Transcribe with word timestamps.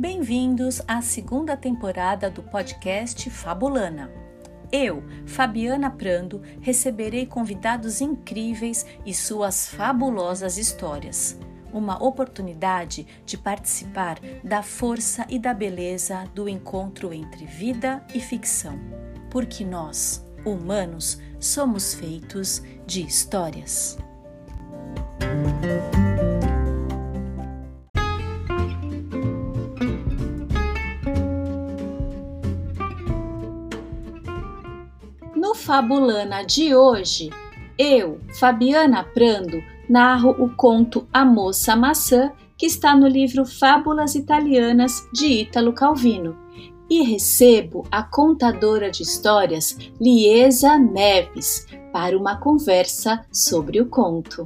Bem-vindos 0.00 0.80
à 0.88 1.02
segunda 1.02 1.58
temporada 1.58 2.30
do 2.30 2.42
podcast 2.42 3.28
Fabulana. 3.28 4.10
Eu, 4.72 5.04
Fabiana 5.26 5.90
Prando, 5.90 6.40
receberei 6.62 7.26
convidados 7.26 8.00
incríveis 8.00 8.86
e 9.04 9.12
suas 9.12 9.68
fabulosas 9.68 10.56
histórias. 10.56 11.38
Uma 11.70 12.02
oportunidade 12.02 13.06
de 13.26 13.36
participar 13.36 14.18
da 14.42 14.62
força 14.62 15.26
e 15.28 15.38
da 15.38 15.52
beleza 15.52 16.24
do 16.34 16.48
encontro 16.48 17.12
entre 17.12 17.44
vida 17.44 18.02
e 18.14 18.20
ficção. 18.20 18.80
Porque 19.28 19.66
nós, 19.66 20.26
humanos, 20.46 21.20
somos 21.38 21.92
feitos 21.92 22.62
de 22.86 23.02
histórias. 23.02 23.98
Fabulana 35.70 36.42
de 36.42 36.74
hoje, 36.74 37.30
eu, 37.78 38.18
Fabiana 38.40 39.04
Prando, 39.04 39.62
narro 39.88 40.30
o 40.30 40.50
conto 40.56 41.06
A 41.12 41.24
Moça 41.24 41.76
Maçã, 41.76 42.32
que 42.58 42.66
está 42.66 42.96
no 42.96 43.06
livro 43.06 43.46
Fábulas 43.46 44.16
Italianas 44.16 45.08
de 45.12 45.42
Ítalo 45.42 45.72
Calvino, 45.72 46.36
e 46.90 47.04
recebo 47.04 47.86
a 47.88 48.02
contadora 48.02 48.90
de 48.90 49.04
histórias 49.04 49.78
Liesa 50.00 50.76
Neves 50.76 51.68
para 51.92 52.18
uma 52.18 52.36
conversa 52.40 53.24
sobre 53.30 53.80
o 53.80 53.86
conto. 53.86 54.44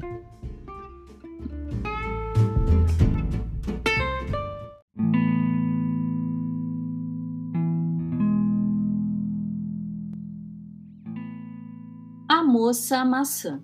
Moça 12.55 13.05
Maçã 13.05 13.61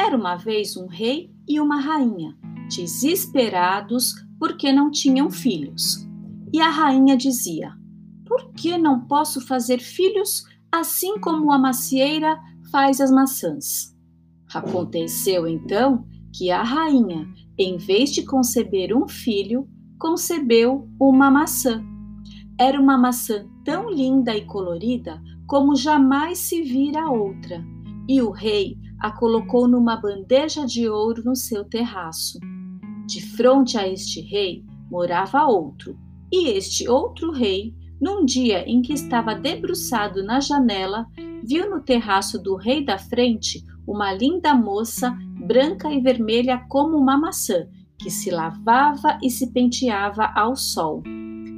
Era 0.00 0.16
uma 0.16 0.34
vez 0.34 0.78
um 0.78 0.86
rei 0.86 1.30
e 1.46 1.60
uma 1.60 1.78
rainha, 1.78 2.34
desesperados 2.70 4.14
porque 4.38 4.72
não 4.72 4.90
tinham 4.90 5.30
filhos. 5.30 6.08
E 6.54 6.58
a 6.58 6.70
rainha 6.70 7.18
dizia: 7.18 7.74
Por 8.24 8.50
que 8.54 8.78
não 8.78 9.00
posso 9.00 9.42
fazer 9.42 9.78
filhos 9.78 10.46
assim 10.72 11.20
como 11.20 11.52
a 11.52 11.58
macieira 11.58 12.40
faz 12.72 12.98
as 12.98 13.10
maçãs? 13.10 13.94
Aconteceu 14.54 15.46
então 15.46 16.06
que 16.34 16.50
a 16.50 16.62
rainha, 16.62 17.28
em 17.58 17.76
vez 17.76 18.10
de 18.10 18.24
conceber 18.24 18.96
um 18.96 19.06
filho, 19.06 19.68
concebeu 19.98 20.88
uma 20.98 21.30
maçã. 21.30 21.84
Era 22.58 22.80
uma 22.80 22.96
maçã 22.96 23.46
tão 23.66 23.90
linda 23.90 24.34
e 24.34 24.46
colorida 24.46 25.20
como 25.46 25.76
jamais 25.76 26.38
se 26.38 26.62
vira 26.62 27.10
outra, 27.10 27.64
e 28.08 28.20
o 28.20 28.30
rei 28.30 28.76
a 28.98 29.10
colocou 29.10 29.68
numa 29.68 29.96
bandeja 29.96 30.64
de 30.66 30.88
ouro 30.88 31.22
no 31.24 31.36
seu 31.36 31.64
terraço. 31.64 32.38
De 33.06 33.20
frente 33.20 33.78
a 33.78 33.86
este 33.86 34.20
rei 34.20 34.64
morava 34.90 35.44
outro, 35.44 35.96
e 36.32 36.48
este 36.48 36.88
outro 36.88 37.30
rei, 37.30 37.74
num 38.00 38.24
dia 38.24 38.68
em 38.68 38.82
que 38.82 38.92
estava 38.92 39.34
debruçado 39.34 40.24
na 40.24 40.40
janela, 40.40 41.06
viu 41.42 41.70
no 41.70 41.80
terraço 41.80 42.42
do 42.42 42.56
rei 42.56 42.84
da 42.84 42.98
frente 42.98 43.64
uma 43.86 44.12
linda 44.12 44.54
moça, 44.54 45.16
branca 45.46 45.92
e 45.92 46.00
vermelha 46.00 46.58
como 46.68 46.96
uma 46.96 47.16
maçã, 47.16 47.68
que 47.98 48.10
se 48.10 48.30
lavava 48.30 49.18
e 49.22 49.30
se 49.30 49.52
penteava 49.52 50.24
ao 50.34 50.56
sol. 50.56 51.02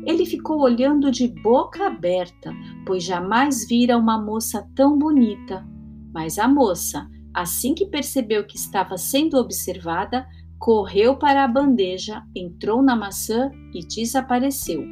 Ele 0.06 0.24
ficou 0.24 0.60
olhando 0.60 1.10
de 1.10 1.28
boca 1.28 1.86
aberta, 1.86 2.52
pois 2.86 3.02
jamais 3.02 3.66
vira 3.66 3.96
uma 3.96 4.20
moça 4.20 4.66
tão 4.74 4.98
bonita. 4.98 5.66
Mas 6.12 6.38
a 6.38 6.48
moça, 6.48 7.08
assim 7.34 7.74
que 7.74 7.86
percebeu 7.86 8.46
que 8.46 8.56
estava 8.56 8.96
sendo 8.96 9.36
observada, 9.36 10.26
correu 10.58 11.16
para 11.16 11.44
a 11.44 11.48
bandeja, 11.48 12.22
entrou 12.34 12.82
na 12.82 12.96
maçã 12.96 13.50
e 13.72 13.86
desapareceu. 13.86 14.84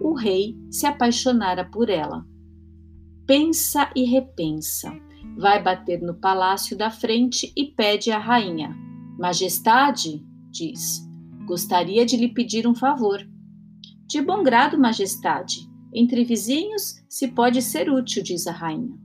O 0.00 0.14
rei 0.14 0.56
se 0.70 0.86
apaixonara 0.86 1.64
por 1.64 1.88
ela. 1.88 2.24
Pensa 3.26 3.90
e 3.94 4.04
repensa. 4.04 4.92
Vai 5.36 5.62
bater 5.62 6.00
no 6.00 6.14
palácio 6.14 6.76
da 6.76 6.90
frente 6.90 7.52
e 7.56 7.66
pede 7.66 8.10
à 8.10 8.18
rainha: 8.18 8.76
Majestade, 9.18 10.24
diz, 10.50 11.06
gostaria 11.46 12.04
de 12.04 12.16
lhe 12.16 12.28
pedir 12.28 12.66
um 12.66 12.74
favor. 12.74 13.26
De 14.08 14.22
bom 14.22 14.42
grado, 14.42 14.78
Majestade. 14.78 15.68
Entre 15.92 16.24
vizinhos 16.24 17.04
se 17.10 17.28
pode 17.28 17.60
ser 17.60 17.90
útil, 17.90 18.22
diz 18.22 18.46
a 18.46 18.52
rainha. 18.52 18.96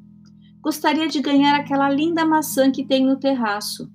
Gostaria 0.61 1.09
de 1.09 1.21
ganhar 1.21 1.59
aquela 1.59 1.89
linda 1.89 2.25
maçã 2.25 2.71
que 2.71 2.85
tem 2.85 3.05
no 3.05 3.19
terraço. 3.19 3.91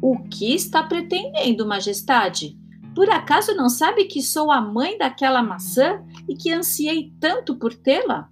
O 0.00 0.16
que 0.28 0.54
está 0.54 0.80
pretendendo, 0.84 1.66
Majestade? 1.66 2.56
Por 2.94 3.10
acaso 3.10 3.52
não 3.56 3.68
sabe 3.68 4.04
que 4.04 4.22
sou 4.22 4.52
a 4.52 4.60
mãe 4.60 4.96
daquela 4.96 5.42
maçã 5.42 6.00
e 6.28 6.36
que 6.36 6.52
ansiei 6.52 7.12
tanto 7.18 7.56
por 7.56 7.74
tê-la? 7.74 8.28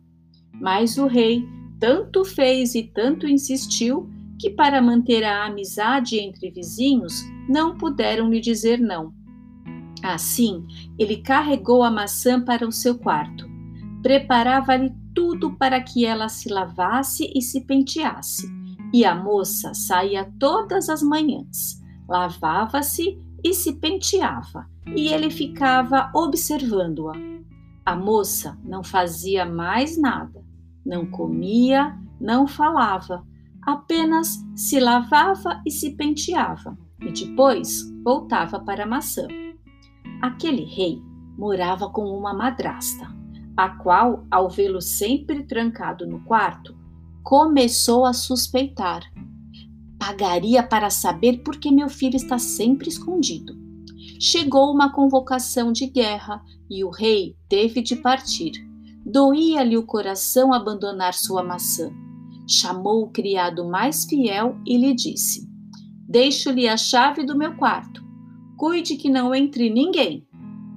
Mas 0.60 0.98
o 0.98 1.08
rei 1.08 1.44
tanto 1.80 2.24
fez 2.24 2.76
e 2.76 2.84
tanto 2.84 3.26
insistiu 3.26 4.08
que, 4.38 4.50
para 4.50 4.80
manter 4.80 5.24
a 5.24 5.46
amizade 5.46 6.20
entre 6.20 6.52
vizinhos, 6.52 7.24
não 7.48 7.76
puderam 7.76 8.30
lhe 8.30 8.40
dizer 8.40 8.78
não. 8.78 9.12
Assim, 10.02 10.66
ele 10.98 11.18
carregou 11.18 11.82
a 11.82 11.90
maçã 11.90 12.40
para 12.40 12.66
o 12.66 12.72
seu 12.72 12.98
quarto. 12.98 13.46
Preparava-lhe 14.02 14.92
tudo 15.14 15.56
para 15.56 15.80
que 15.80 16.04
ela 16.04 16.28
se 16.28 16.48
lavasse 16.48 17.32
e 17.34 17.40
se 17.40 17.62
penteasse 17.62 18.56
e 18.92 19.04
a 19.04 19.14
moça 19.14 19.74
saía 19.74 20.32
todas 20.38 20.88
as 20.88 21.02
manhãs, 21.02 21.82
lavava-se 22.08 23.20
e 23.44 23.52
se 23.52 23.74
penteava, 23.74 24.66
e 24.94 25.08
ele 25.08 25.30
ficava 25.30 26.10
observando-a. 26.14 27.14
A 27.84 27.94
moça 27.94 28.58
não 28.64 28.82
fazia 28.82 29.44
mais 29.44 30.00
nada, 30.00 30.42
não 30.84 31.06
comia, 31.06 31.96
não 32.20 32.46
falava, 32.46 33.24
apenas 33.62 34.42
se 34.54 34.80
lavava 34.80 35.60
e 35.66 35.70
se 35.70 35.90
penteava, 35.90 36.76
e 37.00 37.12
depois 37.12 37.82
voltava 38.02 38.58
para 38.58 38.84
a 38.84 38.86
maçã. 38.86 39.26
Aquele 40.22 40.64
rei 40.64 41.02
morava 41.36 41.90
com 41.90 42.04
uma 42.06 42.32
madrasta, 42.32 43.06
a 43.56 43.68
qual, 43.68 44.26
ao 44.30 44.48
vê-lo 44.48 44.80
sempre 44.80 45.44
trancado 45.44 46.06
no 46.06 46.20
quarto, 46.20 46.74
começou 47.22 48.04
a 48.04 48.12
suspeitar. 48.12 49.02
Pagaria 49.98 50.62
para 50.62 50.90
saber 50.90 51.42
por 51.42 51.56
que 51.56 51.70
meu 51.70 51.88
filho 51.88 52.16
está 52.16 52.38
sempre 52.38 52.88
escondido. 52.88 53.54
Chegou 54.20 54.72
uma 54.72 54.92
convocação 54.92 55.72
de 55.72 55.86
guerra 55.86 56.42
e 56.70 56.84
o 56.84 56.90
rei 56.90 57.36
teve 57.48 57.82
de 57.82 57.96
partir. 57.96 58.52
Doía-lhe 59.04 59.76
o 59.76 59.84
coração 59.84 60.52
abandonar 60.52 61.14
sua 61.14 61.42
maçã. 61.42 61.90
Chamou 62.48 63.02
o 63.02 63.10
criado 63.10 63.68
mais 63.68 64.04
fiel 64.04 64.56
e 64.64 64.76
lhe 64.78 64.94
disse: 64.94 65.46
Deixo-lhe 66.08 66.68
a 66.68 66.76
chave 66.76 67.24
do 67.24 67.36
meu 67.36 67.56
quarto. 67.56 68.05
Cuide 68.56 68.96
que 68.96 69.10
não 69.10 69.34
entre 69.34 69.68
ninguém. 69.68 70.26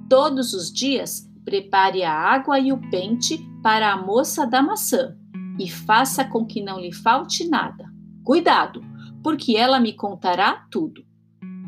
Todos 0.08 0.52
os 0.52 0.72
dias 0.72 1.26
prepare 1.44 2.04
a 2.04 2.12
água 2.12 2.58
e 2.58 2.72
o 2.72 2.90
pente 2.90 3.38
para 3.62 3.92
a 3.92 3.96
moça 3.96 4.46
da 4.46 4.62
maçã 4.62 5.16
e 5.58 5.68
faça 5.70 6.24
com 6.24 6.44
que 6.44 6.62
não 6.62 6.78
lhe 6.78 6.92
falte 6.92 7.48
nada. 7.48 7.84
Cuidado, 8.24 8.82
porque 9.22 9.56
ela 9.56 9.80
me 9.80 9.92
contará 9.92 10.66
tudo. 10.70 11.02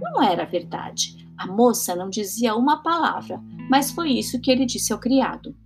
Não 0.01 0.23
era 0.23 0.45
verdade. 0.45 1.17
A 1.37 1.47
moça 1.47 1.97
não 1.97 2.11
dizia 2.11 2.55
uma 2.55 2.83
palavra, 2.83 3.41
mas 3.71 3.91
foi 3.91 4.13
isso 4.13 4.41
que 4.41 4.51
ele 4.51 4.67
disse 4.67 4.93
ao 4.93 4.99
criado. 4.99 5.57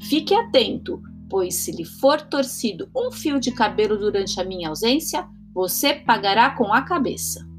Fique 0.00 0.34
atento, 0.34 1.02
pois 1.28 1.56
se 1.56 1.72
lhe 1.72 1.84
for 1.84 2.20
torcido 2.22 2.88
um 2.96 3.10
fio 3.10 3.38
de 3.38 3.52
cabelo 3.52 3.98
durante 3.98 4.40
a 4.40 4.44
minha 4.44 4.68
ausência, 4.68 5.28
você 5.52 5.94
pagará 5.94 6.50
com 6.50 6.72
a 6.72 6.82
cabeça. 6.82 7.49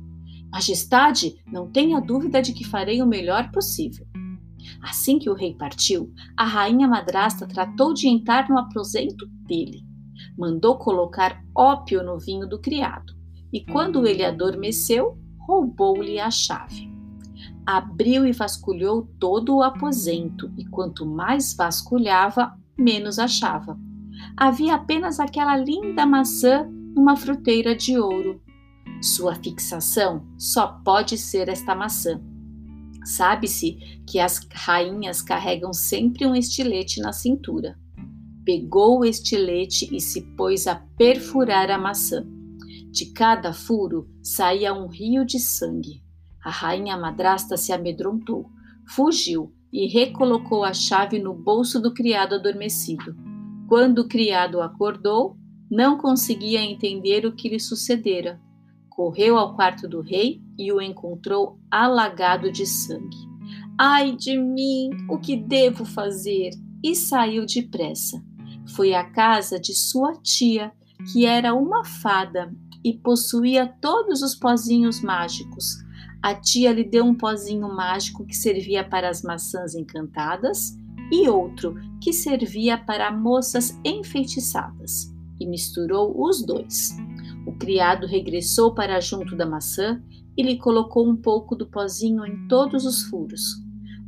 Majestade, 0.52 1.42
não 1.48 1.72
tenha 1.72 2.00
dúvida 2.00 2.42
de 2.42 2.54
que 2.54 2.66
farei 2.66 3.02
o 3.02 3.08
melhor 3.08 3.52
possível. 3.52 4.06
Assim 4.82 5.18
que 5.18 5.30
o 5.30 5.34
rei 5.34 5.56
partiu, 5.56 6.14
a 6.38 6.46
rainha 6.46 6.88
madrasta 6.88 7.48
tratou 7.48 7.94
de 7.94 8.08
entrar 8.08 8.50
no 8.50 8.58
aposento 8.58 9.26
dele 9.48 9.92
mandou 10.38 10.78
colocar 10.78 11.44
ópio 11.56 12.04
no 12.04 12.18
vinho 12.18 12.48
do 12.48 12.60
criado, 12.60 13.14
e 13.52 13.64
quando 13.64 14.08
ele 14.08 14.24
adormeceu, 14.24 15.18
roubou-lhe 15.40 16.20
a 16.20 16.30
chave. 16.30 16.90
Abriu 17.66 18.26
e 18.26 18.32
vasculhou 18.32 19.08
todo 19.20 19.56
o 19.56 19.64
aposento, 19.64 20.52
e 20.58 20.66
quanto 20.66 21.06
mais 21.06 21.54
vasculhava, 21.54 22.54
menos 22.78 23.20
achava. 23.20 23.78
Havia 24.36 24.76
apenas 24.76 25.20
aquela 25.20 25.56
linda 25.58 26.06
maçã 26.06 26.68
numa 26.96 27.16
fruteira 27.16 27.76
de 27.76 27.98
ouro. 28.00 28.42
Sua 29.02 29.36
fixação 29.36 30.26
só 30.38 30.80
pode 30.84 31.18
ser 31.18 31.50
esta 31.50 31.76
maçã. 31.76 32.20
Sabe-se 33.06 33.78
que 34.08 34.20
as 34.20 34.48
rainhas 34.52 35.22
carregam 35.22 35.74
sempre 35.74 36.26
um 36.26 36.36
estilete 36.36 37.00
na 37.00 37.12
cintura. 37.12 37.78
Pegou 38.46 39.00
o 39.00 39.06
estilete 39.06 39.88
e 39.96 40.00
se 40.00 40.22
pôs 40.36 40.68
a 40.68 40.76
perfurar 40.98 41.70
a 41.70 41.78
maçã. 41.78 42.26
De 42.92 43.08
cada 43.08 43.54
furo 43.54 44.10
saía 44.22 44.74
um 44.74 44.88
rio 44.88 45.26
de 45.26 45.40
sangue. 45.40 46.04
A 46.44 46.50
rainha 46.50 46.98
madrasta 46.98 47.56
se 47.56 47.72
amedrontou, 47.72 48.50
fugiu 48.88 49.54
e 49.72 49.88
recolocou 49.88 50.64
a 50.64 50.74
chave 50.74 51.18
no 51.18 51.34
bolso 51.34 51.80
do 51.80 51.94
criado 51.94 52.36
adormecido. 52.36 53.16
Quando 53.68 54.00
o 54.00 54.08
criado 54.08 54.60
acordou, 54.62 55.38
não 55.70 55.98
conseguia 55.98 56.62
entender 56.62 57.26
o 57.26 57.32
que 57.32 57.48
lhe 57.48 57.60
sucedera. 57.60 58.42
Correu 59.02 59.36
ao 59.36 59.56
quarto 59.56 59.88
do 59.88 60.00
rei 60.00 60.44
e 60.60 60.72
o 60.72 60.80
encontrou 60.80 61.60
alagado 61.72 62.52
de 62.52 62.68
sangue. 62.68 63.18
Ai 63.76 64.16
de 64.16 64.38
mim, 64.38 64.92
o 65.10 65.18
que 65.18 65.36
devo 65.36 65.84
fazer? 65.84 66.52
E 66.84 66.94
saiu 66.94 67.44
depressa. 67.44 68.24
Foi 68.76 68.94
à 68.94 69.04
casa 69.04 69.60
de 69.60 69.74
sua 69.74 70.14
tia, 70.22 70.72
que 71.12 71.26
era 71.26 71.56
uma 71.56 71.84
fada 71.84 72.54
e 72.84 72.94
possuía 72.94 73.76
todos 73.82 74.22
os 74.22 74.36
pozinhos 74.36 75.02
mágicos. 75.02 75.78
A 76.22 76.36
tia 76.36 76.72
lhe 76.72 76.84
deu 76.84 77.04
um 77.04 77.16
pozinho 77.16 77.76
mágico 77.76 78.24
que 78.24 78.36
servia 78.36 78.88
para 78.88 79.10
as 79.10 79.24
maçãs 79.24 79.74
encantadas 79.74 80.78
e 81.12 81.28
outro 81.28 81.74
que 82.00 82.14
servia 82.14 82.78
para 82.78 83.12
moças 83.12 83.76
enfeitiçadas, 83.84 85.12
e 85.40 85.48
misturou 85.48 86.24
os 86.24 86.46
dois. 86.46 86.96
Criado 87.62 88.08
regressou 88.08 88.74
para 88.74 89.00
junto 89.00 89.36
da 89.36 89.46
maçã 89.46 90.02
e 90.36 90.42
lhe 90.42 90.58
colocou 90.58 91.08
um 91.08 91.16
pouco 91.16 91.56
do 91.56 91.68
pozinho 91.68 92.26
em 92.26 92.48
todos 92.48 92.88
os 92.88 93.04
furos. 93.04 93.44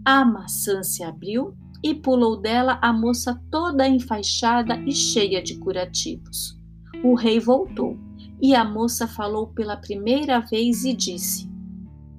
A 0.03 0.25
maçã 0.25 0.81
se 0.81 1.03
abriu 1.03 1.53
e 1.83 1.93
pulou 1.93 2.35
dela 2.35 2.79
a 2.81 2.91
moça 2.91 3.39
toda 3.51 3.87
enfaixada 3.87 4.75
e 4.87 4.91
cheia 4.91 5.39
de 5.39 5.59
curativos. 5.59 6.59
O 7.03 7.13
rei 7.13 7.39
voltou 7.39 7.95
e 8.41 8.55
a 8.55 8.65
moça 8.65 9.07
falou 9.07 9.45
pela 9.49 9.77
primeira 9.77 10.39
vez 10.39 10.83
e 10.83 10.91
disse: 10.91 11.47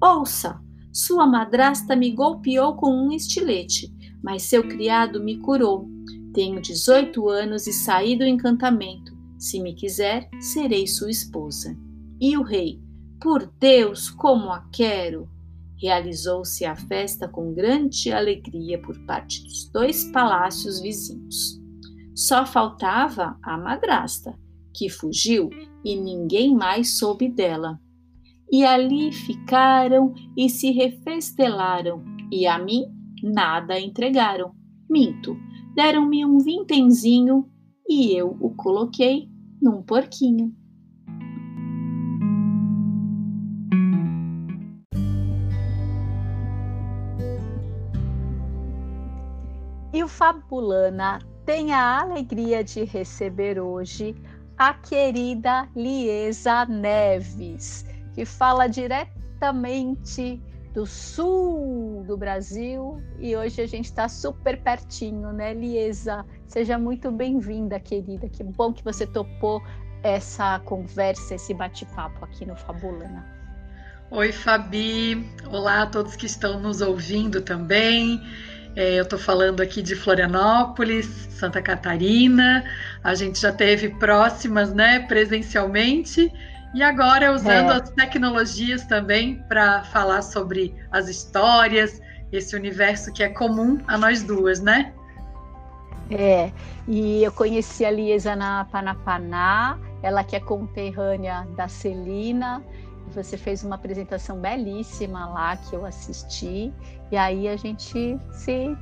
Ouça, 0.01 0.57
sua 0.93 1.27
madrasta 1.27 1.97
me 1.97 2.11
golpeou 2.11 2.75
com 2.75 2.89
um 2.89 3.11
estilete, 3.11 3.93
mas 4.23 4.43
seu 4.43 4.65
criado 4.65 5.21
me 5.21 5.35
curou. 5.39 5.89
Tenho 6.33 6.61
18 6.61 7.27
anos 7.27 7.67
e 7.67 7.73
saí 7.73 8.17
do 8.17 8.23
encantamento. 8.23 9.14
Se 9.37 9.59
me 9.61 9.73
quiser, 9.75 10.29
serei 10.39 10.87
sua 10.87 11.11
esposa. 11.11 11.75
E 12.19 12.37
o 12.37 12.43
rei, 12.43 12.81
por 13.21 13.51
Deus, 13.59 14.09
como 14.09 14.51
a 14.51 14.61
quero! 14.71 15.29
Realizou-se 15.81 16.63
a 16.63 16.75
festa 16.75 17.27
com 17.27 17.53
grande 17.53 18.11
alegria 18.11 18.81
por 18.81 18.97
parte 19.05 19.43
dos 19.43 19.69
dois 19.71 20.05
palácios 20.11 20.79
vizinhos. 20.79 21.59
Só 22.15 22.45
faltava 22.45 23.37
a 23.43 23.57
madrasta, 23.57 24.39
que 24.73 24.89
fugiu 24.89 25.49
e 25.83 25.95
ninguém 25.95 26.55
mais 26.55 26.97
soube 26.97 27.27
dela. 27.27 27.79
E 28.49 28.63
ali 28.63 29.11
ficaram 29.11 30.13
e 30.37 30.49
se 30.49 30.71
refestelaram, 30.71 32.03
e 32.31 32.47
a 32.47 32.57
mim 32.57 32.85
nada 33.21 33.79
entregaram. 33.79 34.53
Minto, 34.89 35.35
deram-me 35.75 36.25
um 36.25 36.39
vintenzinho 36.39 37.49
e 37.87 38.15
eu 38.15 38.35
o 38.39 38.49
coloquei 38.55 39.29
num 39.61 39.81
porquinho. 39.81 40.53
E 49.93 50.03
o 50.03 50.07
Fabulana 50.07 51.19
tem 51.45 51.71
a 51.71 52.01
alegria 52.01 52.63
de 52.63 52.83
receber 52.83 53.59
hoje 53.59 54.15
a 54.57 54.73
querida 54.73 55.69
Liesa 55.75 56.65
Neves, 56.65 57.85
que 58.13 58.25
fala 58.25 58.67
diretamente 58.67 60.41
do 60.75 60.85
sul 60.85 62.03
do 62.05 62.17
Brasil 62.17 63.01
e 63.17 63.33
hoje 63.33 63.61
a 63.61 63.65
gente 63.65 63.85
está 63.85 64.09
super 64.09 64.61
pertinho, 64.61 65.31
né, 65.31 65.53
Liesa? 65.53 66.25
Seja 66.47 66.77
muito 66.77 67.09
bem-vinda, 67.09 67.79
querida. 67.79 68.27
Que 68.27 68.43
bom 68.43 68.73
que 68.73 68.83
você 68.83 69.07
topou 69.07 69.63
essa 70.03 70.59
conversa, 70.59 71.35
esse 71.35 71.53
bate-papo 71.53 72.25
aqui 72.25 72.45
no 72.45 72.57
Fabulana. 72.57 73.25
Oi, 74.11 74.33
Fabi. 74.33 75.25
Olá 75.49 75.83
a 75.83 75.87
todos 75.87 76.17
que 76.17 76.25
estão 76.25 76.59
nos 76.59 76.81
ouvindo 76.81 77.41
também. 77.41 78.21
É, 78.75 78.99
eu 78.99 79.03
estou 79.03 79.17
falando 79.17 79.61
aqui 79.61 79.81
de 79.81 79.95
Florianópolis, 79.95 81.05
Santa 81.29 81.61
Catarina. 81.61 82.65
A 83.01 83.15
gente 83.15 83.39
já 83.39 83.53
teve 83.53 83.89
próximas, 83.91 84.73
né, 84.73 84.99
presencialmente. 84.99 86.29
E 86.75 86.83
agora 86.83 87.31
usando 87.31 87.71
é. 87.71 87.75
as 87.77 87.89
tecnologias 87.91 88.85
também 88.85 89.41
para 89.47 89.85
falar 89.85 90.21
sobre 90.21 90.75
as 90.91 91.07
histórias, 91.07 92.01
esse 92.33 92.53
universo 92.53 93.13
que 93.13 93.23
é 93.23 93.29
comum 93.29 93.79
a 93.87 93.97
nós 93.97 94.21
duas, 94.21 94.59
né? 94.59 94.93
É, 96.11 96.51
e 96.85 97.23
eu 97.23 97.31
conheci 97.31 97.85
a 97.85 97.89
Liesa 97.89 98.35
na 98.35 98.65
Panapaná, 98.65 99.79
ela 100.03 100.21
que 100.21 100.35
é 100.35 100.39
conterrânea 100.41 101.47
da 101.55 101.69
Celina, 101.69 102.61
você 103.13 103.37
fez 103.37 103.63
uma 103.63 103.75
apresentação 103.75 104.37
belíssima 104.41 105.27
lá 105.27 105.55
que 105.55 105.73
eu 105.73 105.85
assisti, 105.85 106.73
e 107.09 107.15
aí 107.15 107.47
a 107.47 107.55
gente 107.55 108.19
se, 108.33 108.77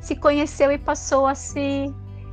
se 0.00 0.16
conheceu 0.16 0.70
e 0.70 0.76
passou 0.76 1.26
a 1.26 1.34
se 1.34 1.90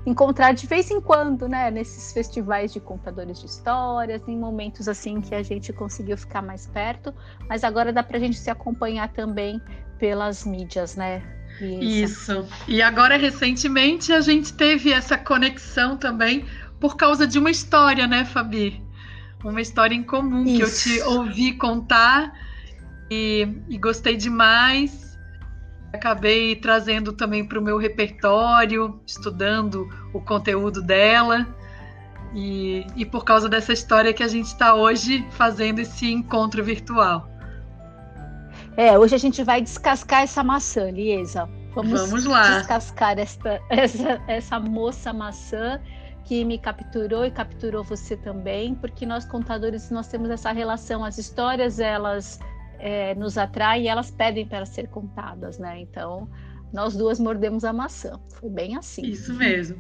encontrar 0.10 0.54
de 0.54 0.66
vez 0.66 0.90
em 0.90 1.00
quando, 1.00 1.48
né, 1.48 1.70
nesses 1.70 2.12
festivais 2.12 2.74
de 2.74 2.80
contadores 2.80 3.40
de 3.40 3.46
histórias, 3.46 4.28
em 4.28 4.38
momentos 4.38 4.88
assim 4.88 5.22
que 5.22 5.36
a 5.36 5.44
gente 5.44 5.72
conseguiu 5.72 6.18
ficar 6.18 6.42
mais 6.42 6.66
perto, 6.68 7.14
mas 7.48 7.64
agora 7.64 7.94
dá 7.94 8.02
para 8.02 8.18
a 8.18 8.20
gente 8.20 8.38
se 8.38 8.50
acompanhar 8.50 9.10
também 9.10 9.62
pelas 10.00 10.46
mídias, 10.46 10.96
né? 10.96 11.22
Isso. 11.62 12.48
E 12.68 12.82
agora 12.82 13.18
recentemente 13.18 14.12
a 14.14 14.22
gente 14.22 14.54
teve 14.54 14.92
essa 14.92 15.18
conexão 15.18 15.98
também 15.98 16.46
por 16.80 16.96
causa 16.96 17.28
de 17.28 17.38
uma 17.38 17.52
história, 17.52 18.08
né, 18.08 18.26
Fabi? 18.26 18.82
Uma 19.44 19.62
história 19.62 19.94
em 19.94 20.04
comum 20.04 20.44
Isso. 20.44 20.56
que 20.56 20.62
eu 20.62 21.02
te 21.02 21.02
ouvi 21.04 21.54
contar 21.54 22.34
e, 23.12 23.48
e 23.68 23.78
gostei 23.78 24.16
demais 24.16 25.09
acabei 25.94 26.56
trazendo 26.56 27.14
também 27.14 27.46
para 27.46 27.60
o 27.60 27.62
meu 27.62 27.78
repertório, 27.78 29.00
estudando 29.06 29.88
o 30.14 30.22
conteúdo 30.22 30.82
dela. 30.82 31.48
E, 32.34 32.86
e 32.96 33.06
por 33.06 33.26
causa 33.26 33.50
dessa 33.50 33.74
história 33.74 34.14
que 34.14 34.22
a 34.22 34.28
gente 34.28 34.46
está 34.46 34.76
hoje 34.76 35.26
fazendo 35.32 35.80
esse 35.80 36.12
encontro 36.12 36.64
virtual. 36.64 37.28
É, 38.78 38.98
hoje 38.98 39.16
a 39.16 39.18
gente 39.18 39.44
vai 39.44 39.62
descascar 39.62 40.22
essa 40.22 40.44
maçã, 40.44 40.92
Liesa. 40.92 41.50
Vamos, 41.74 42.02
Vamos 42.02 42.26
lá. 42.26 42.60
descascar 42.60 43.18
esta, 43.18 43.60
essa, 43.70 44.22
essa 44.28 44.60
moça 44.60 45.12
maçã 45.12 45.82
que 46.26 46.46
me 46.46 46.60
capturou 46.60 47.26
e 47.26 47.32
capturou 47.32 47.84
você 47.84 48.16
também, 48.16 48.76
porque 48.76 49.06
nós 49.06 49.26
contadores 49.26 49.90
nós 49.90 50.08
temos 50.08 50.30
essa 50.30 50.52
relação, 50.52 51.04
as 51.04 51.18
histórias 51.18 51.80
elas 51.80 52.40
é, 52.80 53.14
nos 53.16 53.38
atrai 53.38 53.84
e 53.84 53.88
elas 53.88 54.10
pedem 54.10 54.46
para 54.46 54.66
ser 54.66 54.88
contadas, 54.88 55.60
né? 55.60 55.80
Então, 55.80 56.28
nós 56.74 56.96
duas 56.96 57.20
mordemos 57.20 57.64
a 57.64 57.74
maçã. 57.74 58.20
Foi 58.30 58.50
bem 58.50 58.76
assim. 58.76 59.02
Isso 59.06 59.34
mesmo. 59.34 59.78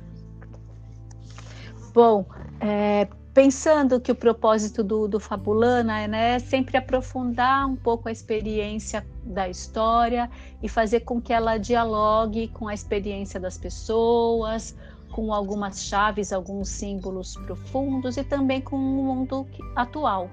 Bom, 1.94 2.25
é, 2.60 3.08
pensando 3.34 4.00
que 4.00 4.12
o 4.12 4.15
propósito 4.15 4.84
do, 4.84 5.08
do 5.08 5.20
Fabulana 5.20 6.08
né, 6.08 6.36
é 6.36 6.39
sempre 6.39 6.77
aprofundar 6.77 7.68
um 7.68 7.75
pouco 7.75 8.10
a 8.10 8.12
experiência 8.12 9.06
da 9.24 9.48
história 9.48 10.29
e 10.62 10.70
fazer 10.70 11.01
com 11.01 11.22
que 11.22 11.34
ela 11.34 11.58
dialogue 11.58 12.48
com 12.50 12.68
a 12.68 12.74
experiência 12.74 13.39
das 13.39 13.58
pessoas, 13.58 14.75
com 15.12 15.34
algumas 15.34 15.84
chaves, 15.84 16.32
alguns 16.32 16.70
símbolos 16.70 17.36
profundos 17.46 18.18
e 18.18 18.24
também 18.24 18.62
com 18.62 18.75
o 18.75 18.79
mundo 18.79 19.48
atual. 19.75 20.29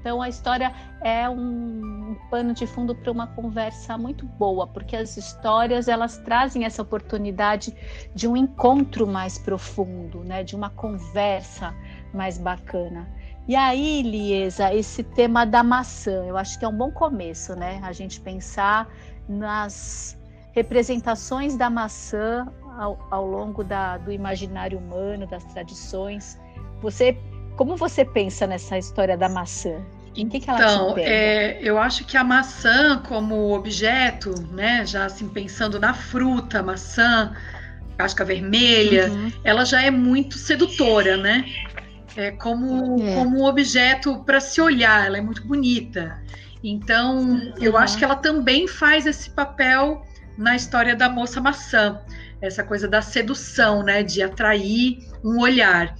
Então 0.00 0.20
a 0.22 0.28
história 0.28 0.72
é 1.02 1.28
um, 1.28 2.16
pano 2.30 2.54
de 2.54 2.66
fundo 2.66 2.94
para 2.94 3.12
uma 3.12 3.26
conversa 3.26 3.98
muito 3.98 4.24
boa, 4.24 4.66
porque 4.66 4.96
as 4.96 5.16
histórias 5.16 5.88
elas 5.88 6.18
trazem 6.18 6.64
essa 6.64 6.82
oportunidade 6.82 7.74
de 8.14 8.26
um 8.26 8.36
encontro 8.36 9.06
mais 9.06 9.38
profundo, 9.38 10.24
né, 10.24 10.42
de 10.42 10.56
uma 10.56 10.70
conversa 10.70 11.74
mais 12.14 12.38
bacana. 12.38 13.08
E 13.46 13.56
aí, 13.56 14.02
Liesa, 14.02 14.72
esse 14.74 15.02
tema 15.02 15.44
da 15.44 15.62
maçã, 15.62 16.24
eu 16.24 16.36
acho 16.36 16.58
que 16.58 16.64
é 16.64 16.68
um 16.68 16.76
bom 16.76 16.90
começo, 16.90 17.56
né? 17.56 17.80
A 17.82 17.90
gente 17.90 18.20
pensar 18.20 18.88
nas 19.28 20.16
representações 20.52 21.56
da 21.56 21.68
maçã 21.68 22.46
ao, 22.78 22.98
ao 23.10 23.26
longo 23.26 23.64
da, 23.64 23.98
do 23.98 24.12
imaginário 24.12 24.78
humano, 24.78 25.26
das 25.26 25.44
tradições. 25.44 26.38
Você 26.80 27.18
como 27.60 27.76
você 27.76 28.06
pensa 28.06 28.46
nessa 28.46 28.78
história 28.78 29.18
da 29.18 29.28
maçã? 29.28 29.82
O 30.12 30.14
que, 30.14 30.40
que 30.40 30.48
ela 30.48 30.58
então, 30.58 30.94
é, 30.96 31.58
eu 31.60 31.78
acho 31.78 32.06
que 32.06 32.16
a 32.16 32.24
maçã 32.24 33.02
como 33.06 33.54
objeto, 33.54 34.32
né, 34.50 34.86
já 34.86 35.04
assim 35.04 35.28
pensando 35.28 35.78
na 35.78 35.92
fruta, 35.92 36.62
maçã, 36.62 37.36
casca 37.98 38.24
vermelha, 38.24 39.10
uhum. 39.10 39.30
ela 39.44 39.66
já 39.66 39.82
é 39.82 39.90
muito 39.90 40.38
sedutora, 40.38 41.18
né? 41.18 41.44
É 42.16 42.30
como, 42.30 42.98
é. 43.04 43.14
como 43.14 43.40
um 43.40 43.44
objeto 43.44 44.24
para 44.24 44.40
se 44.40 44.58
olhar, 44.58 45.04
ela 45.04 45.18
é 45.18 45.20
muito 45.20 45.46
bonita. 45.46 46.18
Então, 46.64 47.18
uhum. 47.18 47.52
eu 47.60 47.76
acho 47.76 47.98
que 47.98 48.04
ela 48.04 48.16
também 48.16 48.66
faz 48.66 49.04
esse 49.04 49.28
papel 49.28 50.02
na 50.38 50.56
história 50.56 50.96
da 50.96 51.10
moça 51.10 51.42
maçã, 51.42 52.00
essa 52.40 52.64
coisa 52.64 52.88
da 52.88 53.02
sedução, 53.02 53.82
né, 53.82 54.02
de 54.02 54.22
atrair 54.22 55.06
um 55.22 55.38
olhar. 55.42 55.94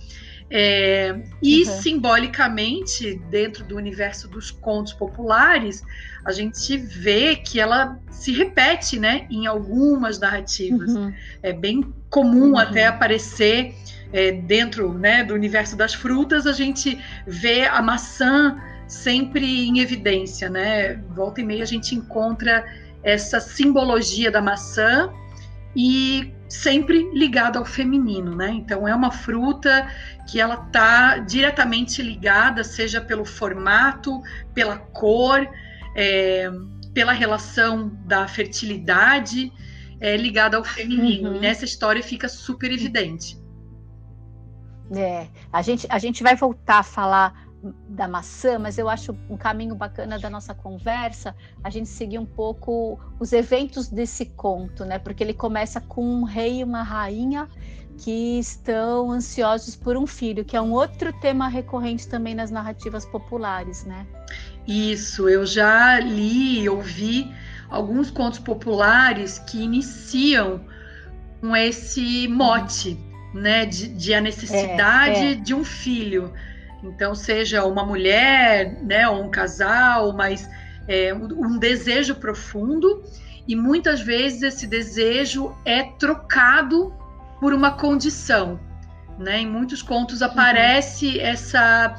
É, 0.52 1.16
e 1.40 1.62
uhum. 1.62 1.80
simbolicamente, 1.80 3.14
dentro 3.30 3.64
do 3.64 3.76
universo 3.76 4.26
dos 4.26 4.50
contos 4.50 4.92
populares, 4.92 5.84
a 6.24 6.32
gente 6.32 6.76
vê 6.76 7.36
que 7.36 7.60
ela 7.60 8.00
se 8.10 8.32
repete 8.32 8.98
né, 8.98 9.26
em 9.30 9.46
algumas 9.46 10.18
narrativas. 10.18 10.90
Uhum. 10.90 11.14
É 11.40 11.52
bem 11.52 11.94
comum 12.10 12.50
uhum. 12.50 12.58
até 12.58 12.86
aparecer 12.86 13.74
é, 14.12 14.32
dentro 14.32 14.92
né, 14.92 15.22
do 15.22 15.34
universo 15.34 15.76
das 15.76 15.94
frutas, 15.94 16.46
a 16.46 16.52
gente 16.52 16.98
vê 17.26 17.64
a 17.64 17.80
maçã 17.80 18.60
sempre 18.88 19.68
em 19.68 19.78
evidência. 19.78 20.50
Né? 20.50 20.96
Volta 21.14 21.40
e 21.40 21.44
meia 21.44 21.62
a 21.62 21.66
gente 21.66 21.94
encontra 21.94 22.64
essa 23.02 23.40
simbologia 23.40 24.30
da 24.30 24.42
maçã 24.42 25.10
e 25.74 26.34
sempre 26.50 27.08
ligada 27.14 27.60
ao 27.60 27.64
feminino, 27.64 28.34
né? 28.34 28.50
Então 28.50 28.86
é 28.86 28.94
uma 28.94 29.12
fruta 29.12 29.88
que 30.28 30.40
ela 30.40 30.66
está 30.66 31.18
diretamente 31.18 32.02
ligada, 32.02 32.64
seja 32.64 33.00
pelo 33.00 33.24
formato, 33.24 34.20
pela 34.52 34.76
cor, 34.76 35.48
é, 35.96 36.50
pela 36.92 37.12
relação 37.12 37.88
da 38.04 38.26
fertilidade, 38.26 39.52
é, 40.00 40.16
ligada 40.16 40.56
ao 40.56 40.64
feminino. 40.64 41.30
Uhum. 41.30 41.36
E 41.36 41.40
nessa 41.40 41.64
história 41.64 42.02
fica 42.02 42.28
super 42.28 42.72
evidente. 42.72 43.38
É, 44.92 45.28
a 45.52 45.62
gente, 45.62 45.86
a 45.88 45.98
gente 45.98 46.20
vai 46.20 46.34
voltar 46.34 46.80
a 46.80 46.82
falar 46.82 47.46
da 47.88 48.08
maçã, 48.08 48.58
mas 48.58 48.78
eu 48.78 48.88
acho 48.88 49.14
um 49.28 49.36
caminho 49.36 49.74
bacana 49.74 50.18
da 50.18 50.30
nossa 50.30 50.54
conversa 50.54 51.34
a 51.62 51.68
gente 51.68 51.88
seguir 51.88 52.18
um 52.18 52.24
pouco 52.24 52.98
os 53.18 53.32
eventos 53.32 53.88
desse 53.88 54.26
conto, 54.26 54.84
né? 54.84 54.98
Porque 54.98 55.22
ele 55.22 55.34
começa 55.34 55.80
com 55.80 56.04
um 56.04 56.24
rei 56.24 56.60
e 56.60 56.64
uma 56.64 56.82
rainha 56.82 57.48
que 57.98 58.38
estão 58.38 59.10
ansiosos 59.10 59.76
por 59.76 59.96
um 59.96 60.06
filho, 60.06 60.44
que 60.44 60.56
é 60.56 60.60
um 60.60 60.72
outro 60.72 61.12
tema 61.20 61.48
recorrente 61.48 62.08
também 62.08 62.34
nas 62.34 62.50
narrativas 62.50 63.04
populares, 63.04 63.84
né? 63.84 64.06
Isso, 64.66 65.28
eu 65.28 65.44
já 65.44 66.00
li 66.00 66.62
e 66.62 66.68
ouvi 66.68 67.30
alguns 67.68 68.10
contos 68.10 68.38
populares 68.38 69.38
que 69.38 69.62
iniciam 69.62 70.64
com 71.40 71.54
esse 71.54 72.26
mote, 72.28 72.98
né, 73.34 73.66
de, 73.66 73.88
de 73.88 74.14
a 74.14 74.20
necessidade 74.20 75.18
é, 75.18 75.32
é. 75.32 75.34
de 75.34 75.54
um 75.54 75.64
filho. 75.64 76.32
Então, 76.82 77.14
seja 77.14 77.64
uma 77.64 77.84
mulher, 77.84 78.78
né, 78.82 79.08
ou 79.08 79.22
um 79.22 79.30
casal, 79.30 80.12
mas 80.12 80.48
é, 80.88 81.12
um 81.14 81.58
desejo 81.58 82.14
profundo, 82.14 83.02
e 83.46 83.54
muitas 83.54 84.00
vezes 84.00 84.42
esse 84.42 84.66
desejo 84.66 85.54
é 85.64 85.82
trocado 85.82 86.94
por 87.40 87.52
uma 87.52 87.72
condição. 87.72 88.60
Né? 89.18 89.40
Em 89.40 89.46
muitos 89.46 89.82
contos 89.82 90.22
aparece 90.22 91.18
uhum. 91.18 91.26
essa 91.26 91.94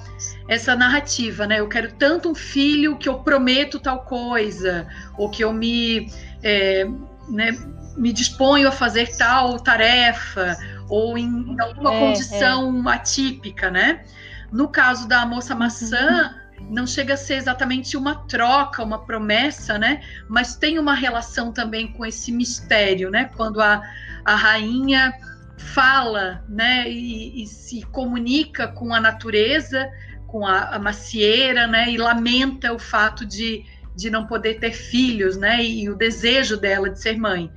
essa 0.47 0.75
narrativa, 0.75 1.45
né? 1.45 1.59
Eu 1.59 1.67
quero 1.67 1.93
tanto 1.93 2.31
um 2.31 2.33
filho 2.33 2.97
que 2.97 3.07
eu 3.07 3.19
prometo 3.19 3.79
tal 3.79 4.05
coisa, 4.05 4.87
ou 5.15 5.29
que 5.29 5.43
eu 5.43 5.53
me 5.53 6.11
é, 6.41 6.83
né, 7.29 7.51
me 7.95 8.11
disponho 8.11 8.67
a 8.67 8.71
fazer 8.71 9.15
tal 9.17 9.59
tarefa, 9.59 10.57
ou 10.89 11.15
em, 11.15 11.55
alguma 11.59 11.93
é, 11.93 11.99
condição 11.99 12.89
é. 12.89 12.93
atípica, 12.95 13.69
né? 13.69 14.03
No 14.51 14.67
caso 14.67 15.07
da 15.07 15.25
moça 15.25 15.55
maçã, 15.55 16.35
não 16.69 16.85
chega 16.85 17.13
a 17.13 17.17
ser 17.17 17.35
exatamente 17.35 17.97
uma 17.97 18.15
troca, 18.27 18.83
uma 18.83 18.99
promessa, 18.99 19.77
né? 19.77 20.01
Mas 20.27 20.55
tem 20.55 20.77
uma 20.77 20.93
relação 20.93 21.51
também 21.51 21.91
com 21.93 22.05
esse 22.05 22.31
mistério, 22.31 23.09
né? 23.09 23.29
Quando 23.35 23.61
a, 23.61 23.81
a 24.25 24.35
rainha 24.35 25.13
fala, 25.57 26.43
né? 26.47 26.89
E, 26.89 27.43
e 27.43 27.47
se 27.47 27.81
comunica 27.83 28.67
com 28.67 28.93
a 28.93 28.99
natureza, 28.99 29.89
com 30.27 30.45
a, 30.45 30.75
a, 30.75 30.79
macieira, 30.79 31.67
né? 31.67 31.89
E 31.89 31.97
lamenta 31.97 32.73
o 32.73 32.79
fato 32.79 33.25
de, 33.25 33.65
de 33.95 34.09
não 34.09 34.25
poder 34.27 34.59
ter 34.59 34.71
filhos, 34.71 35.37
né? 35.37 35.63
E, 35.63 35.83
e 35.83 35.89
o 35.89 35.95
desejo 35.95 36.57
dela 36.57 36.89
de 36.89 36.99
ser 36.99 37.17
mãe. 37.17 37.51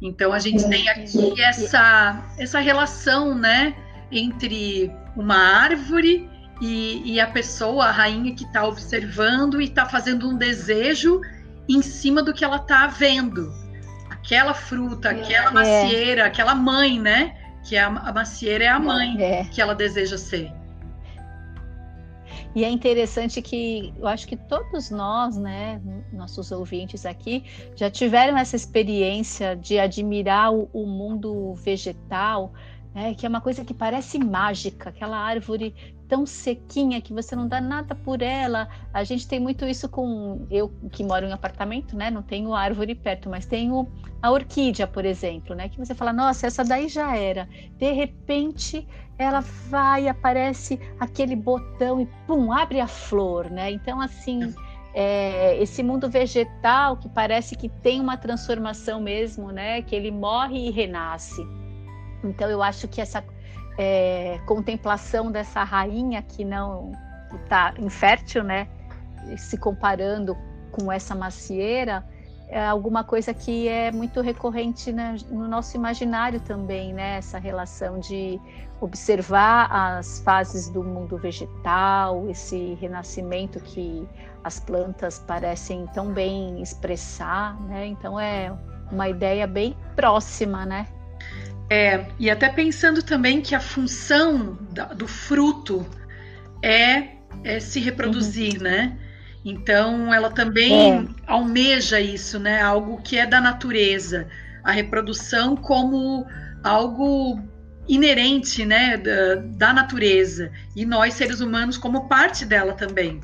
Então 0.00 0.32
a 0.32 0.38
gente 0.38 0.68
tem 0.68 0.88
aqui 0.88 1.40
essa, 1.40 2.22
essa 2.38 2.60
relação, 2.60 3.34
né? 3.34 3.74
Entre 4.12 4.92
uma 5.16 5.36
árvore 5.36 6.28
e, 6.60 7.14
e 7.14 7.20
a 7.20 7.26
pessoa, 7.26 7.86
a 7.86 7.90
rainha 7.90 8.34
que 8.34 8.44
está 8.44 8.66
observando 8.66 9.60
e 9.60 9.64
está 9.64 9.86
fazendo 9.86 10.28
um 10.28 10.36
desejo 10.36 11.20
em 11.68 11.82
cima 11.82 12.22
do 12.22 12.32
que 12.32 12.44
ela 12.44 12.56
está 12.56 12.86
vendo. 12.86 13.52
Aquela 14.10 14.54
fruta, 14.54 15.10
aquela 15.10 15.50
é. 15.50 15.52
macieira, 15.52 16.26
aquela 16.26 16.54
mãe, 16.54 16.98
né? 16.98 17.36
Que 17.64 17.76
é 17.76 17.80
a, 17.80 17.86
a 17.88 18.12
macieira 18.12 18.64
é 18.64 18.68
a 18.68 18.78
mãe 18.78 19.20
é. 19.22 19.44
que 19.44 19.60
ela 19.60 19.74
deseja 19.74 20.16
ser. 20.16 20.52
E 22.54 22.64
é 22.64 22.70
interessante 22.70 23.42
que 23.42 23.92
eu 23.98 24.06
acho 24.06 24.28
que 24.28 24.36
todos 24.36 24.88
nós, 24.88 25.36
né, 25.36 25.80
nossos 26.12 26.52
ouvintes 26.52 27.04
aqui, 27.04 27.44
já 27.74 27.90
tiveram 27.90 28.38
essa 28.38 28.54
experiência 28.54 29.56
de 29.56 29.76
admirar 29.78 30.54
o, 30.54 30.70
o 30.72 30.86
mundo 30.86 31.54
vegetal, 31.54 32.52
né, 32.94 33.12
que 33.14 33.26
é 33.26 33.28
uma 33.28 33.40
coisa 33.40 33.64
que 33.64 33.74
parece 33.74 34.18
mágica, 34.18 34.90
aquela 34.90 35.18
árvore 35.18 35.74
tão 36.08 36.24
sequinha 36.24 37.00
que 37.00 37.12
você 37.12 37.34
não 37.34 37.48
dá 37.48 37.60
nada 37.60 37.94
por 37.94 38.22
ela. 38.22 38.68
A 38.92 39.02
gente 39.02 39.26
tem 39.26 39.40
muito 39.40 39.64
isso 39.64 39.88
com 39.88 40.46
eu 40.50 40.72
que 40.92 41.02
moro 41.02 41.26
em 41.26 41.32
apartamento, 41.32 41.96
né? 41.96 42.10
Não 42.10 42.22
tenho 42.22 42.54
árvore 42.54 42.94
perto, 42.94 43.28
mas 43.28 43.46
tenho 43.46 43.88
a 44.22 44.30
orquídea, 44.30 44.86
por 44.86 45.04
exemplo, 45.04 45.56
né? 45.56 45.68
Que 45.68 45.78
você 45.78 45.94
fala, 45.94 46.12
nossa, 46.12 46.46
essa 46.46 46.62
daí 46.62 46.88
já 46.88 47.16
era. 47.16 47.48
De 47.78 47.90
repente, 47.90 48.86
ela 49.18 49.40
vai, 49.40 50.06
aparece 50.06 50.78
aquele 51.00 51.34
botão 51.34 52.00
e 52.00 52.06
pum, 52.26 52.52
abre 52.52 52.80
a 52.80 52.86
flor, 52.86 53.50
né? 53.50 53.72
Então, 53.72 54.00
assim, 54.00 54.54
é, 54.94 55.60
esse 55.60 55.82
mundo 55.82 56.08
vegetal 56.08 56.96
que 56.96 57.08
parece 57.08 57.56
que 57.56 57.68
tem 57.68 58.00
uma 58.00 58.16
transformação 58.16 59.00
mesmo, 59.00 59.50
né? 59.50 59.82
Que 59.82 59.96
ele 59.96 60.10
morre 60.10 60.68
e 60.68 60.70
renasce. 60.70 61.42
Então 62.26 62.48
eu 62.48 62.62
acho 62.62 62.88
que 62.88 63.00
essa 63.00 63.24
é, 63.78 64.38
contemplação 64.46 65.30
dessa 65.30 65.62
rainha 65.64 66.22
que 66.22 66.44
não 66.44 66.92
está 67.42 67.74
infértil, 67.78 68.44
né, 68.44 68.68
se 69.36 69.56
comparando 69.58 70.36
com 70.70 70.90
essa 70.90 71.14
macieira, 71.14 72.04
é 72.48 72.64
alguma 72.64 73.02
coisa 73.02 73.32
que 73.32 73.68
é 73.68 73.90
muito 73.90 74.20
recorrente 74.20 74.92
né, 74.92 75.16
no 75.30 75.48
nosso 75.48 75.76
imaginário 75.76 76.40
também, 76.40 76.92
né? 76.92 77.16
Essa 77.16 77.38
relação 77.38 77.98
de 77.98 78.38
observar 78.80 79.68
as 79.72 80.20
fases 80.20 80.68
do 80.68 80.82
mundo 80.84 81.16
vegetal, 81.16 82.28
esse 82.28 82.74
renascimento 82.74 83.58
que 83.60 84.06
as 84.42 84.60
plantas 84.60 85.18
parecem 85.18 85.86
tão 85.94 86.12
bem 86.12 86.60
expressar, 86.60 87.58
né? 87.62 87.86
Então 87.86 88.20
é 88.20 88.52
uma 88.92 89.08
ideia 89.08 89.46
bem 89.46 89.76
próxima, 89.96 90.66
né? 90.66 90.86
É, 91.74 92.06
e 92.20 92.30
até 92.30 92.48
pensando 92.48 93.02
também 93.02 93.40
que 93.40 93.52
a 93.52 93.58
função 93.58 94.56
da, 94.70 94.84
do 94.84 95.08
fruto 95.08 95.84
é, 96.62 97.08
é 97.42 97.58
se 97.58 97.80
reproduzir, 97.80 98.58
uhum. 98.58 98.62
né? 98.62 98.96
Então 99.44 100.14
ela 100.14 100.30
também 100.30 100.72
é. 100.72 101.04
almeja 101.26 102.00
isso, 102.00 102.38
né? 102.38 102.62
Algo 102.62 103.02
que 103.02 103.18
é 103.18 103.26
da 103.26 103.40
natureza, 103.40 104.28
a 104.62 104.70
reprodução 104.70 105.56
como 105.56 106.24
algo 106.62 107.42
inerente, 107.88 108.64
né, 108.64 108.96
da, 108.96 109.34
da 109.34 109.72
natureza 109.72 110.50
e 110.76 110.86
nós 110.86 111.12
seres 111.14 111.40
humanos 111.40 111.76
como 111.76 112.08
parte 112.08 112.46
dela 112.46 112.74
também. 112.74 113.20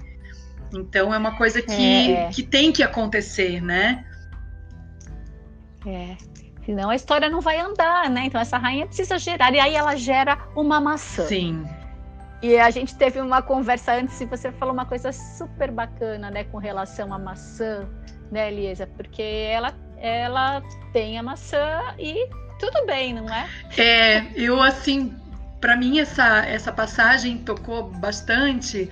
Então 0.75 1.15
é 1.15 1.19
uma 1.19 1.37
coisa 1.37 1.63
que, 1.63 2.13
é. 2.13 2.29
que 2.31 2.43
tem 2.43 2.73
que 2.73 2.83
acontecer, 2.83 3.63
né? 3.63 4.05
É. 5.87 6.17
Senão 6.65 6.91
a 6.91 6.95
história 6.95 7.29
não 7.29 7.41
vai 7.41 7.59
andar, 7.59 8.09
né? 8.11 8.25
Então 8.27 8.41
essa 8.41 8.59
rainha 8.59 8.87
precisa 8.87 9.19
gerar. 9.19 9.53
E 9.53 9.61
aí 9.61 9.75
ela 9.75 9.97
gera 9.97 10.39
uma 10.55 10.81
maçã. 10.81 11.27
Sim. 11.27 11.67
E 12.43 12.59
a 12.59 12.71
gente 12.71 12.95
teve 12.95 13.21
uma 13.21 13.43
conversa 13.43 13.93
antes 13.93 14.19
e 14.21 14.25
você 14.25 14.51
falou 14.53 14.73
uma 14.73 14.87
coisa 14.87 15.13
super 15.13 15.71
bacana, 15.71 16.31
né, 16.31 16.45
com 16.45 16.57
relação 16.57 17.13
à 17.13 17.19
maçã, 17.19 17.87
né, 18.33 18.51
Elisa? 18.51 18.87
Porque 18.87 19.23
ela, 19.23 19.75
ela 19.99 20.63
tem 20.93 21.19
a 21.19 21.23
maçã 21.23 21.95
e 21.99 22.27
tudo 22.59 22.87
bem, 22.87 23.13
não 23.13 23.29
é? 23.29 23.47
É, 23.77 24.27
eu 24.35 24.63
assim, 24.63 25.15
para 25.61 25.77
mim 25.77 25.99
essa, 25.99 26.47
essa 26.47 26.73
passagem 26.73 27.39
tocou 27.39 27.91
bastante 27.91 28.91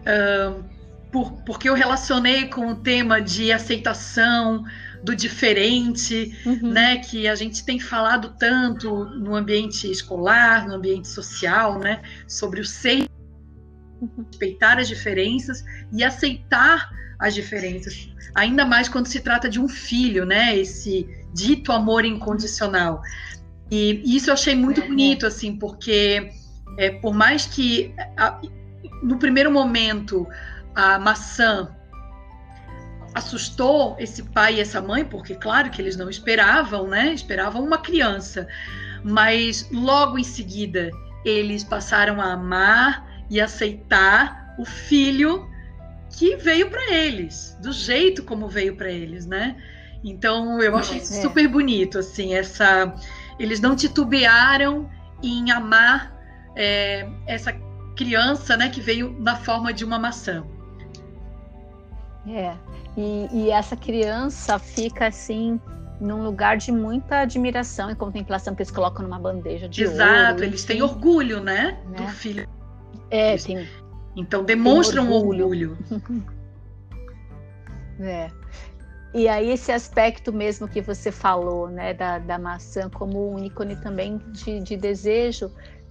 uh, 0.00 0.62
por, 1.10 1.32
porque 1.42 1.70
eu 1.70 1.74
relacionei 1.74 2.48
com 2.48 2.66
o 2.66 2.74
tema 2.74 3.20
de 3.20 3.50
aceitação 3.50 4.62
do 5.02 5.14
diferente, 5.14 6.36
uhum. 6.44 6.72
né, 6.72 6.98
que 6.98 7.26
a 7.26 7.34
gente 7.34 7.64
tem 7.64 7.80
falado 7.80 8.34
tanto 8.38 9.04
no 9.04 9.34
ambiente 9.34 9.90
escolar, 9.90 10.68
no 10.68 10.74
ambiente 10.74 11.08
social, 11.08 11.78
né, 11.78 12.02
sobre 12.28 12.60
o 12.60 12.64
ser, 12.64 13.08
uhum. 14.00 14.24
respeitar 14.30 14.78
as 14.78 14.88
diferenças 14.88 15.64
e 15.92 16.04
aceitar 16.04 16.90
as 17.18 17.34
diferenças, 17.34 18.08
ainda 18.34 18.64
mais 18.64 18.88
quando 18.88 19.06
se 19.06 19.20
trata 19.20 19.48
de 19.48 19.60
um 19.60 19.68
filho, 19.68 20.24
né, 20.24 20.56
esse 20.56 21.06
dito 21.34 21.72
amor 21.72 22.04
incondicional. 22.04 23.02
E, 23.70 24.02
isso 24.04 24.30
eu 24.30 24.34
achei 24.34 24.54
muito 24.54 24.80
é, 24.80 24.86
bonito, 24.86 25.26
assim, 25.26 25.56
porque 25.56 26.30
é, 26.78 26.90
por 26.90 27.14
mais 27.14 27.46
que 27.46 27.94
a, 28.16 28.40
no 29.02 29.18
primeiro 29.18 29.50
momento 29.50 30.26
a 30.74 30.98
maçã 30.98 31.74
assustou 33.14 33.96
esse 33.98 34.22
pai 34.22 34.56
e 34.56 34.60
essa 34.60 34.80
mãe, 34.80 35.04
porque 35.04 35.34
claro 35.34 35.70
que 35.70 35.80
eles 35.80 35.96
não 35.96 36.08
esperavam, 36.08 36.88
né? 36.88 37.12
Esperavam 37.12 37.62
uma 37.62 37.78
criança. 37.78 38.46
Mas 39.02 39.68
logo 39.70 40.18
em 40.18 40.24
seguida 40.24 40.90
eles 41.24 41.64
passaram 41.64 42.20
a 42.20 42.32
amar 42.32 43.24
e 43.28 43.40
aceitar 43.40 44.54
o 44.58 44.64
filho 44.64 45.48
que 46.10 46.36
veio 46.36 46.68
para 46.70 46.92
eles, 46.92 47.56
do 47.62 47.72
jeito 47.72 48.22
como 48.24 48.48
veio 48.48 48.76
para 48.76 48.90
eles, 48.90 49.26
né? 49.26 49.56
Então 50.02 50.60
eu 50.60 50.76
achei 50.76 50.98
é. 50.98 51.04
super 51.04 51.46
bonito 51.46 51.98
assim 51.98 52.34
essa 52.34 52.94
eles 53.38 53.60
não 53.60 53.76
titubearam 53.76 54.90
em 55.22 55.50
amar 55.50 56.14
é, 56.56 57.08
essa 57.26 57.52
criança, 57.96 58.56
né, 58.56 58.68
que 58.68 58.80
veio 58.80 59.14
na 59.18 59.36
forma 59.36 59.72
de 59.72 59.84
uma 59.84 59.98
maçã. 59.98 60.44
É, 62.26 62.54
e, 62.96 63.28
e 63.32 63.50
essa 63.50 63.76
criança 63.76 64.58
fica 64.58 65.06
assim 65.06 65.60
num 66.00 66.22
lugar 66.22 66.56
de 66.56 66.72
muita 66.72 67.20
admiração 67.20 67.90
e 67.90 67.94
contemplação 67.94 68.54
que 68.54 68.62
eles 68.62 68.70
colocam 68.70 69.04
numa 69.04 69.18
bandeja 69.18 69.68
de 69.68 69.82
Exato, 69.82 70.32
ouro, 70.32 70.44
eles 70.44 70.64
têm 70.64 70.82
orgulho, 70.82 71.42
né, 71.42 71.78
né, 71.88 71.98
do 71.98 72.08
filho. 72.08 72.48
É, 73.10 73.36
tem. 73.36 73.68
Então 74.16 74.42
demonstram 74.42 75.10
orgulho. 75.10 75.44
orgulho. 75.44 75.78
é. 78.00 78.30
E 79.12 79.28
aí 79.28 79.50
esse 79.50 79.72
aspecto 79.72 80.32
mesmo 80.32 80.68
que 80.68 80.80
você 80.80 81.10
falou, 81.10 81.68
né, 81.68 81.92
da, 81.92 82.18
da 82.18 82.38
maçã 82.38 82.88
como 82.88 83.34
um 83.34 83.44
ícone 83.44 83.76
também 83.76 84.18
de, 84.32 84.60
de 84.60 84.76
desejo, 84.76 85.50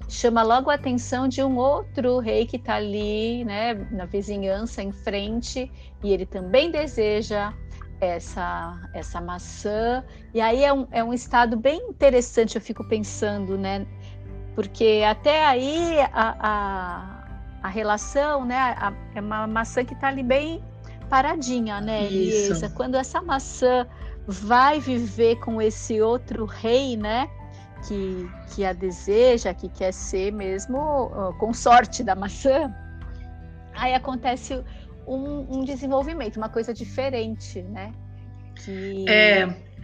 chama 0.10 0.42
logo 0.44 0.70
a 0.70 0.74
atenção 0.74 1.28
de 1.28 1.44
um 1.44 1.58
outro 1.58 2.20
rei 2.20 2.46
que 2.46 2.58
está 2.58 2.76
ali, 2.76 3.46
né, 3.46 3.76
na 3.92 4.06
vizinhança, 4.06 4.82
em 4.82 4.92
frente, 4.92 5.72
e 6.04 6.12
ele 6.12 6.26
também 6.26 6.72
deseja 6.72 7.54
essa, 8.02 8.90
essa 8.94 9.22
maçã. 9.22 10.04
E 10.34 10.42
aí 10.42 10.64
é 10.64 10.74
um, 10.74 10.88
é 10.92 11.04
um 11.04 11.14
estado 11.14 11.56
bem 11.56 11.80
interessante, 11.90 12.56
eu 12.56 12.62
fico 12.62 12.84
pensando, 12.84 13.58
né, 13.58 13.86
porque 14.56 15.04
até 15.08 15.46
aí 15.46 16.00
a, 16.12 16.36
a, 16.40 17.30
a 17.64 17.68
relação, 17.68 18.46
né, 18.46 18.58
a, 18.58 18.94
é 19.16 19.22
uma 19.22 19.48
maçã 19.48 19.86
que 19.86 19.94
está 19.94 20.08
ali 20.08 20.24
bem 20.24 20.64
paradinha, 21.10 21.80
né, 21.82 22.06
Eliesa? 22.06 22.70
Quando 22.70 22.96
essa 22.96 23.22
maçã 23.22 23.88
vai 24.28 24.80
viver 24.80 25.38
com 25.38 25.62
esse 25.62 26.02
outro 26.02 26.46
rei, 26.46 26.96
né, 26.98 27.30
que, 27.88 28.30
que 28.54 28.66
a 28.66 28.74
deseja, 28.74 29.54
que 29.54 29.70
quer 29.70 29.92
ser 29.94 30.32
mesmo 30.32 30.78
uh, 31.08 31.34
consorte 31.38 32.04
da 32.04 32.16
maçã, 32.16 32.74
aí 33.74 33.94
acontece 33.94 34.64
um, 35.08 35.60
um, 35.60 35.64
desenvolvimento, 35.64 36.38
uma 36.38 36.50
coisa 36.50 36.74
diferente, 36.74 37.62
né? 37.62 37.94
Que 38.56 39.06
é, 39.08 39.42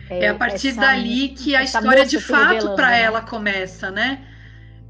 é, 0.09 0.25
é 0.25 0.27
a 0.29 0.35
partir 0.35 0.69
essa, 0.69 0.81
dali 0.81 1.29
que 1.29 1.55
a 1.55 1.63
história 1.63 2.05
de 2.05 2.19
fato 2.19 2.75
para 2.75 2.91
né? 2.91 3.01
ela 3.01 3.21
começa, 3.21 3.89
né? 3.89 4.25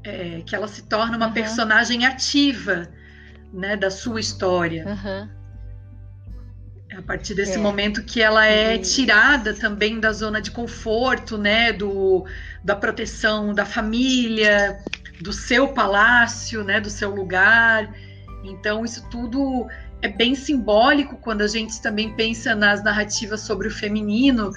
É, 0.04 0.42
que 0.44 0.54
ela 0.54 0.68
se 0.68 0.82
torna 0.82 1.16
uma 1.16 1.28
uhum. 1.28 1.32
personagem 1.32 2.06
ativa, 2.06 2.88
né, 3.52 3.76
da 3.76 3.90
sua 3.90 4.20
história. 4.20 4.84
Uhum. 4.86 5.35
A 6.96 7.02
partir 7.02 7.34
desse 7.34 7.56
é. 7.56 7.58
momento 7.58 8.02
que 8.02 8.22
ela 8.22 8.46
é 8.46 8.78
tirada 8.78 9.52
também 9.52 10.00
da 10.00 10.12
zona 10.12 10.40
de 10.40 10.50
conforto, 10.50 11.36
né, 11.36 11.72
do, 11.72 12.24
da 12.64 12.74
proteção 12.74 13.52
da 13.52 13.66
família, 13.66 14.78
do 15.20 15.32
seu 15.32 15.68
palácio, 15.68 16.64
né, 16.64 16.80
do 16.80 16.88
seu 16.88 17.14
lugar. 17.14 17.92
Então 18.42 18.84
isso 18.84 19.06
tudo 19.10 19.66
é 20.00 20.08
bem 20.08 20.34
simbólico 20.34 21.16
quando 21.16 21.42
a 21.42 21.46
gente 21.46 21.80
também 21.82 22.14
pensa 22.14 22.54
nas 22.54 22.82
narrativas 22.82 23.42
sobre 23.42 23.68
o 23.68 23.70
feminino, 23.70 24.50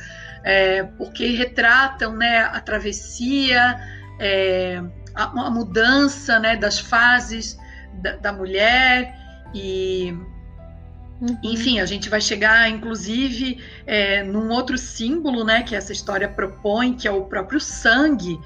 é, 0.43 0.83
porque 0.83 1.35
retratam, 1.35 2.15
né, 2.15 2.39
a 2.39 2.59
travessia, 2.61 3.77
é, 4.17 4.81
a, 5.13 5.23
a, 5.25 5.49
mudança, 5.49 6.39
né, 6.39 6.55
das 6.55 6.79
fases 6.79 7.57
da, 8.01 8.15
da 8.15 8.31
mulher 8.31 9.13
e 9.53 10.15
Uhum. 11.21 11.37
Enfim, 11.43 11.79
a 11.79 11.85
gente 11.85 12.09
vai 12.09 12.21
chegar, 12.21 12.69
inclusive, 12.69 13.61
é, 13.85 14.23
num 14.23 14.49
outro 14.49 14.77
símbolo, 14.77 15.43
né, 15.43 15.63
que 15.63 15.75
essa 15.75 15.91
história 15.91 16.29
propõe, 16.29 16.93
que 16.93 17.07
é 17.07 17.11
o 17.11 17.25
próprio 17.25 17.59
sangue, 17.59 18.39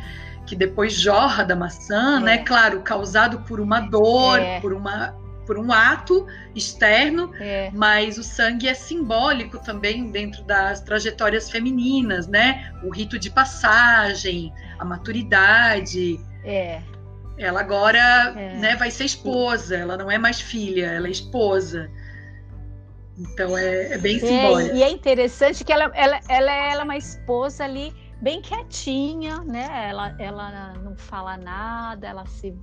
que 0.46 0.56
depois 0.56 0.94
jorra 0.94 1.44
da 1.44 1.56
maçã, 1.56 2.20
né, 2.20 2.36
é. 2.36 2.38
né? 2.38 2.44
Claro, 2.44 2.82
causado 2.82 3.40
por 3.42 3.60
uma 3.60 3.80
dor, 3.80 4.40
é. 4.40 4.60
por 4.60 4.74
uma 4.74 5.16
por 5.46 5.58
um 5.58 5.74
ato 5.74 6.26
externo, 6.56 7.32
é. 7.38 7.70
mas 7.74 8.18
o 8.18 8.24
sangue 8.24 8.66
é 8.66 8.74
simbólico 8.74 9.60
também 9.60 10.10
dentro 10.10 10.42
das 10.44 10.80
trajetórias 10.80 11.52
femininas, 11.52 12.28
né? 12.28 12.72
O 12.82 12.90
rito 12.90 13.20
de 13.20 13.30
passagem, 13.30 14.54
a 14.80 14.86
maturidade. 14.86 16.18
É. 16.46 16.82
Ela 17.38 17.60
agora, 17.60 18.34
é. 18.38 18.56
né, 18.56 18.76
vai 18.78 18.90
ser 18.90 19.04
esposa. 19.06 19.76
Ela 19.76 19.98
não 19.98 20.10
é 20.10 20.18
mais 20.18 20.40
filha, 20.40 20.86
ela 20.86 21.08
é 21.08 21.12
esposa. 21.12 21.92
Então 23.18 23.58
é, 23.58 23.94
é 23.94 23.98
bem 23.98 24.20
simbólico. 24.20 24.76
É, 24.76 24.78
e 24.78 24.84
é 24.84 24.90
interessante 24.90 25.64
que 25.64 25.72
ela, 25.72 25.92
ela, 25.94 26.20
ela, 26.28 26.52
ela 26.52 26.82
é 26.82 26.84
uma 26.84 26.98
esposa 26.98 27.64
ali 27.64 27.94
bem 28.22 28.42
quietinha, 28.42 29.40
né? 29.40 29.90
Ela, 29.90 30.16
ela 30.18 30.74
não 30.76 30.96
fala 30.96 31.38
nada, 31.38 32.08
ela 32.08 32.26
se 32.26 32.56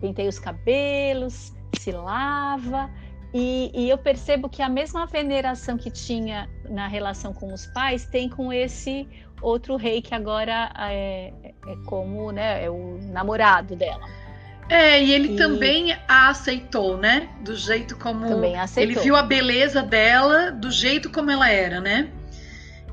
penteia 0.00 0.28
os 0.28 0.38
cabelos, 0.38 1.52
se 1.78 1.92
lava. 1.92 2.90
E, 3.34 3.70
e, 3.74 3.90
eu 3.90 3.98
percebo 3.98 4.48
que 4.48 4.62
a 4.62 4.68
mesma 4.68 5.04
veneração 5.04 5.76
que 5.76 5.90
tinha 5.90 6.48
na 6.70 6.86
relação 6.86 7.34
com 7.34 7.52
os 7.52 7.66
pais 7.66 8.06
tem 8.06 8.30
com 8.30 8.52
esse 8.52 9.06
outro 9.42 9.76
rei 9.76 10.00
que 10.00 10.14
agora 10.14 10.72
é, 10.78 11.32
é 11.44 11.76
como 11.84 12.32
né, 12.32 12.64
é 12.64 12.70
o 12.70 12.98
namorado 13.02 13.76
dela. 13.76 14.06
É, 14.68 15.02
e 15.02 15.12
ele 15.12 15.34
e... 15.34 15.36
também 15.36 15.92
a 16.08 16.28
aceitou, 16.28 16.96
né? 16.96 17.28
Do 17.40 17.54
jeito 17.54 17.96
como. 17.96 18.26
Também 18.26 18.56
aceitou. 18.56 18.92
Ele 18.92 19.00
viu 19.00 19.14
a 19.14 19.22
beleza 19.22 19.82
dela 19.82 20.50
do 20.50 20.70
jeito 20.70 21.10
como 21.10 21.30
ela 21.30 21.48
era, 21.48 21.80
né? 21.80 22.08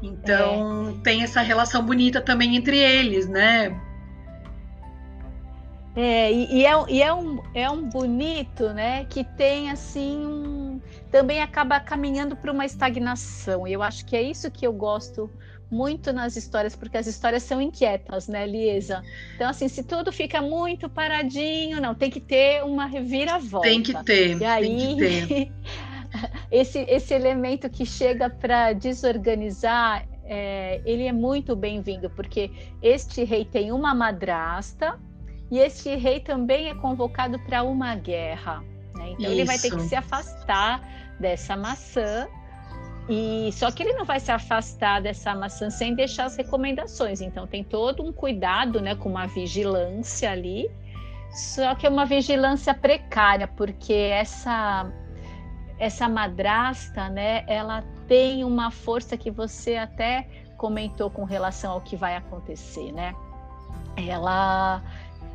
Então 0.02 0.98
é. 1.00 1.04
tem 1.04 1.24
essa 1.24 1.42
relação 1.42 1.84
bonita 1.84 2.22
também 2.22 2.56
entre 2.56 2.78
eles, 2.78 3.28
né? 3.28 3.76
É, 5.96 6.32
e, 6.32 6.62
e, 6.62 6.66
é, 6.66 6.72
e 6.90 7.02
é, 7.02 7.14
um, 7.14 7.42
é 7.54 7.70
um 7.70 7.88
bonito, 7.88 8.70
né? 8.70 9.06
Que 9.06 9.24
tem 9.24 9.70
assim 9.70 10.26
um, 10.26 10.82
também 11.12 11.42
acaba 11.42 11.80
caminhando 11.80 12.36
para 12.36 12.52
uma 12.52 12.66
estagnação. 12.66 13.68
E 13.68 13.74
eu 13.74 13.82
acho 13.82 14.06
que 14.06 14.16
é 14.16 14.22
isso 14.22 14.50
que 14.52 14.66
eu 14.66 14.74
gosto 14.74 15.30
muito 15.74 16.14
nas 16.14 16.36
histórias, 16.36 16.76
porque 16.76 16.98
as 16.98 17.08
histórias 17.08 17.42
são 17.44 17.60
inquietas, 17.60 18.28
né, 18.28 18.46
Liesa? 18.46 19.02
Então, 19.36 19.50
assim, 19.50 19.68
se 19.68 19.84
tudo 19.84 20.12
fica 20.12 20.42
muito 20.42 20.88
paradinho, 20.88 21.82
não, 21.82 21.96
tem 21.96 22.12
que 22.12 22.20
ter 22.20 22.64
uma 22.64 22.86
reviravolta. 22.86 23.68
Tem 23.68 23.82
que 23.82 24.04
ter. 24.04 24.38
E 24.40 24.46
aí, 24.46 24.96
ter. 24.98 25.52
esse, 26.52 26.80
esse 26.82 27.14
elemento 27.14 27.70
que 27.70 27.86
chega 27.86 28.30
para 28.30 28.74
desorganizar, 28.74 30.08
é, 30.24 30.80
ele 30.86 31.08
é 31.08 31.12
muito 31.12 31.56
bem-vindo, 31.56 32.10
porque 32.12 32.52
este 32.82 33.24
rei 33.24 33.44
tem 33.44 33.72
uma 33.72 33.96
madrasta 33.96 35.00
e 35.52 35.58
este 35.58 35.96
rei 35.96 36.20
também 36.20 36.70
é 36.70 36.76
convocado 36.76 37.40
para 37.40 37.64
uma 37.64 37.96
guerra. 37.96 38.64
Né? 38.96 39.12
Então, 39.12 39.26
Isso. 39.26 39.32
ele 39.32 39.46
vai 39.46 39.58
ter 39.58 39.72
que 39.72 39.82
se 39.82 39.96
afastar 39.96 40.82
dessa 41.20 41.58
maçã 41.58 42.28
e 43.10 43.52
só 43.52 43.70
que 43.70 43.84
ele 43.84 43.94
não 43.94 44.06
vai 44.06 44.20
se 44.20 44.32
afastar 44.32 45.02
dessa 45.02 45.36
maçã 45.36 45.70
sem 45.70 45.94
deixar 45.94 46.26
as 46.26 46.38
recomendações. 46.38 47.22
Então 47.22 47.46
tem 47.46 47.64
todo 47.64 48.04
um 48.04 48.14
cuidado, 48.14 48.82
né, 48.82 48.96
com 48.96 49.10
uma 49.10 49.28
vigilância 49.28 50.32
ali. 50.32 50.70
Só 51.32 51.74
que 51.76 51.86
é 51.86 51.90
uma 51.90 52.06
vigilância 52.06 52.74
precária, 52.74 53.48
porque 53.48 53.94
essa 53.94 54.92
essa 55.80 56.08
madrasta, 56.08 57.10
né, 57.10 57.44
ela 57.48 57.84
tem 58.08 58.44
uma 58.44 58.72
força 58.72 59.18
que 59.18 59.32
você 59.32 59.76
até 59.76 60.28
comentou 60.56 61.10
com 61.10 61.26
relação 61.26 61.74
ao 61.74 61.82
que 61.82 61.98
vai 61.98 62.16
acontecer, 62.16 62.92
né? 62.94 63.14
Ela 63.98 64.82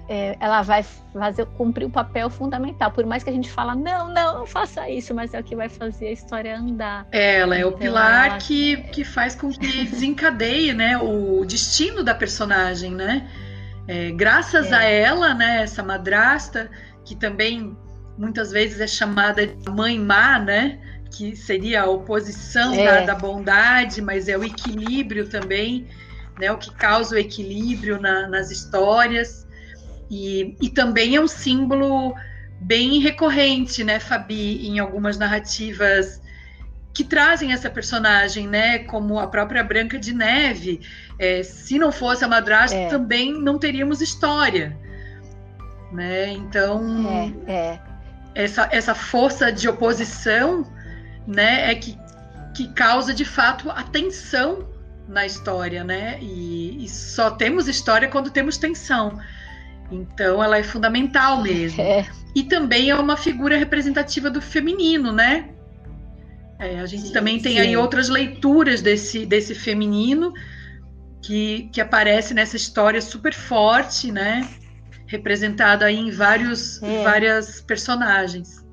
é, 0.08 0.36
ela 0.40 0.62
vai 0.62 0.82
fazer 1.12 1.44
cumprir 1.46 1.84
o 1.84 1.88
um 1.88 1.90
papel 1.90 2.30
fundamental. 2.30 2.90
Por 2.90 3.04
mais 3.04 3.22
que 3.22 3.28
a 3.28 3.32
gente 3.32 3.50
fala, 3.50 3.74
não, 3.74 4.12
não, 4.12 4.38
não 4.38 4.46
faça 4.46 4.88
isso, 4.88 5.14
mas 5.14 5.34
é 5.34 5.40
o 5.40 5.44
que 5.44 5.54
vai 5.54 5.68
fazer 5.68 6.06
a 6.08 6.12
história 6.12 6.58
andar. 6.58 7.06
Ela 7.12 7.56
é 7.56 7.58
então, 7.58 7.70
o 7.70 7.76
pilar 7.76 8.26
ela... 8.26 8.38
que, 8.38 8.78
que 8.84 9.04
faz 9.04 9.34
com 9.34 9.50
que 9.50 9.84
desencadeie 9.84 10.72
né, 10.72 10.96
o 10.96 11.44
destino 11.44 12.02
da 12.02 12.14
personagem, 12.14 12.92
né? 12.92 13.28
É, 13.86 14.10
graças 14.10 14.72
é. 14.72 14.76
a 14.76 14.84
ela, 14.84 15.34
né, 15.34 15.62
essa 15.62 15.82
madrasta, 15.82 16.70
que 17.04 17.14
também 17.14 17.76
muitas 18.16 18.50
vezes 18.50 18.80
é 18.80 18.86
chamada 18.86 19.46
de 19.46 19.70
mãe 19.70 19.98
má, 19.98 20.38
né? 20.38 20.78
Que 21.10 21.36
seria 21.36 21.82
a 21.82 21.86
oposição 21.86 22.74
é. 22.74 22.84
da, 22.84 23.12
da 23.12 23.14
bondade, 23.14 24.00
mas 24.00 24.28
é 24.28 24.36
o 24.36 24.44
equilíbrio 24.44 25.28
também, 25.28 25.86
né? 26.38 26.50
O 26.50 26.58
que 26.58 26.70
causa 26.74 27.14
o 27.14 27.18
equilíbrio 27.18 28.00
na, 28.00 28.26
nas 28.26 28.50
histórias. 28.50 29.47
E, 30.10 30.56
e 30.60 30.70
também 30.70 31.16
é 31.16 31.20
um 31.20 31.28
símbolo 31.28 32.14
bem 32.60 33.00
recorrente, 33.00 33.84
né, 33.84 34.00
Fabi, 34.00 34.66
em 34.66 34.78
algumas 34.78 35.18
narrativas 35.18 36.20
que 36.92 37.04
trazem 37.04 37.52
essa 37.52 37.70
personagem, 37.70 38.48
né, 38.48 38.80
como 38.80 39.18
a 39.18 39.26
própria 39.28 39.62
Branca 39.62 39.98
de 39.98 40.12
Neve. 40.12 40.80
É, 41.18 41.42
se 41.42 41.78
não 41.78 41.92
fosse 41.92 42.24
a 42.24 42.28
madrasta, 42.28 42.76
é. 42.76 42.88
também 42.88 43.32
não 43.32 43.58
teríamos 43.58 44.00
história, 44.00 44.76
né? 45.92 46.32
Então, 46.32 47.34
é, 47.46 47.52
é. 47.52 47.80
essa 48.34 48.68
essa 48.72 48.94
força 48.94 49.52
de 49.52 49.68
oposição, 49.68 50.66
né, 51.26 51.70
é 51.70 51.74
que 51.74 51.96
que 52.54 52.66
causa 52.72 53.14
de 53.14 53.24
fato 53.24 53.70
a 53.70 53.84
tensão 53.84 54.66
na 55.06 55.24
história, 55.24 55.84
né? 55.84 56.18
E, 56.20 56.84
e 56.84 56.88
só 56.88 57.30
temos 57.30 57.68
história 57.68 58.08
quando 58.08 58.30
temos 58.30 58.58
tensão. 58.58 59.20
Então 59.90 60.42
ela 60.42 60.58
é 60.58 60.62
fundamental 60.62 61.42
mesmo. 61.42 61.80
É. 61.80 62.06
E 62.34 62.42
também 62.42 62.90
é 62.90 62.94
uma 62.94 63.16
figura 63.16 63.56
representativa 63.56 64.30
do 64.30 64.40
feminino, 64.40 65.12
né? 65.12 65.50
É, 66.58 66.80
a 66.80 66.86
gente 66.86 67.04
sim, 67.04 67.12
também 67.12 67.40
tem 67.40 67.54
sim. 67.54 67.60
aí 67.60 67.76
outras 67.76 68.08
leituras 68.08 68.82
desse, 68.82 69.24
desse 69.24 69.54
feminino 69.54 70.32
que, 71.22 71.70
que 71.72 71.80
aparece 71.80 72.34
nessa 72.34 72.56
história 72.56 73.00
super 73.00 73.32
forte, 73.32 74.10
né? 74.10 74.48
Representado 75.06 75.84
aí 75.84 75.96
em 75.96 76.10
vários, 76.10 76.82
é. 76.82 77.02
várias 77.02 77.60
personagens. 77.60 78.66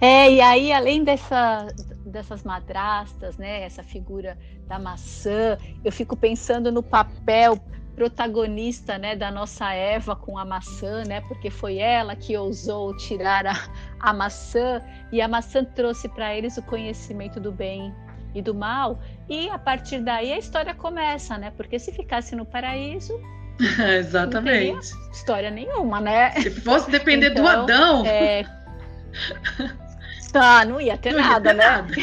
É, 0.00 0.32
e 0.32 0.40
aí, 0.40 0.72
além 0.72 1.04
dessa, 1.04 1.66
dessas 2.06 2.42
madrastas, 2.42 3.36
né? 3.36 3.62
Essa 3.62 3.82
figura 3.82 4.38
da 4.66 4.78
maçã, 4.78 5.58
eu 5.84 5.92
fico 5.92 6.16
pensando 6.16 6.70
no 6.70 6.82
papel 6.82 7.60
protagonista 8.00 8.96
né, 8.96 9.14
da 9.14 9.30
nossa 9.30 9.74
Eva 9.74 10.16
com 10.16 10.38
a 10.38 10.44
maçã, 10.44 11.04
né, 11.04 11.20
porque 11.28 11.50
foi 11.50 11.76
ela 11.76 12.16
que 12.16 12.34
ousou 12.34 12.96
tirar 12.96 13.46
a, 13.46 13.54
a 14.00 14.10
maçã 14.14 14.80
e 15.12 15.20
a 15.20 15.28
maçã 15.28 15.62
trouxe 15.62 16.08
para 16.08 16.34
eles 16.34 16.56
o 16.56 16.62
conhecimento 16.62 17.38
do 17.38 17.52
bem 17.52 17.94
e 18.34 18.40
do 18.40 18.54
mal. 18.54 18.98
E 19.28 19.50
a 19.50 19.58
partir 19.58 19.98
daí 19.98 20.32
a 20.32 20.38
história 20.38 20.72
começa, 20.72 21.36
né? 21.36 21.52
Porque 21.54 21.78
se 21.78 21.92
ficasse 21.92 22.34
no 22.34 22.46
paraíso. 22.46 23.20
Exatamente. 23.98 24.94
Não 24.94 25.10
história 25.12 25.50
nenhuma, 25.50 26.00
né? 26.00 26.30
Se 26.40 26.50
fosse 26.50 26.90
depender 26.90 27.32
então, 27.32 27.44
do 27.44 27.50
Adão. 27.50 28.06
É... 28.06 28.46
Ah, 30.32 30.64
não 30.64 30.80
ia 30.80 30.96
ter 30.96 31.12
não 31.12 31.18
nada, 31.18 31.50
ia 31.50 31.56
ter 31.56 31.58
né? 31.58 31.66
Nada. 31.66 31.94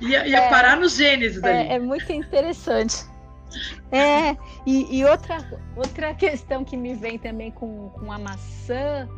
ia, 0.00 0.26
ia 0.26 0.38
é, 0.38 0.48
parar 0.48 0.78
no 0.78 0.88
Gênesis 0.88 1.42
é, 1.42 1.60
ali. 1.60 1.68
É 1.74 1.78
muito 1.78 2.10
interessante. 2.10 3.04
É, 3.90 4.36
e, 4.66 4.98
e, 4.98 5.04
outra, 5.04 5.38
outra 5.76 6.14
questão 6.14 6.64
que 6.64 6.76
me 6.76 6.94
vem 6.94 7.18
também 7.18 7.50
com, 7.50 7.90
com 7.90 8.12
a 8.12 8.18
maçã, 8.18 9.08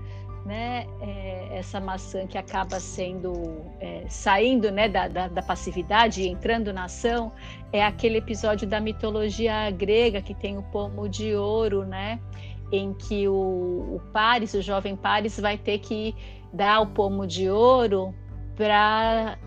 né, 0.45 0.87
é 1.01 1.59
essa 1.59 1.81
maçã 1.81 2.27
que 2.27 2.37
acaba 2.37 2.81
sendo, 2.81 3.33
é, 3.81 4.05
saindo 4.09 4.71
né, 4.71 4.89
da, 4.89 5.07
da, 5.07 5.29
da, 5.29 5.43
passividade 5.43 6.23
e 6.23 6.29
entrando 6.29 6.73
na 6.73 6.85
ação, 6.85 7.33
é 7.73 7.85
aquele 7.85 8.19
episódio 8.19 8.67
da 8.67 8.81
mitologia 8.81 9.71
grega 9.71 10.21
que 10.21 10.35
tem 10.35 10.59
o 10.59 10.63
pomo 10.65 11.09
de 11.09 11.35
ouro, 11.35 11.85
né, 11.85 12.19
em 12.73 12.93
que 12.95 13.29
o, 13.29 13.35
o 13.97 14.01
Paris, 14.13 14.55
o 14.55 14.63
jovem 14.63 14.97
Paris, 14.97 15.39
vai 15.39 15.57
ter 15.57 15.79
que 15.79 16.15
dar 16.53 16.81
o 16.81 16.87
pomo 16.89 17.27
de 17.27 17.49
ouro 17.49 18.15
para 18.57 19.39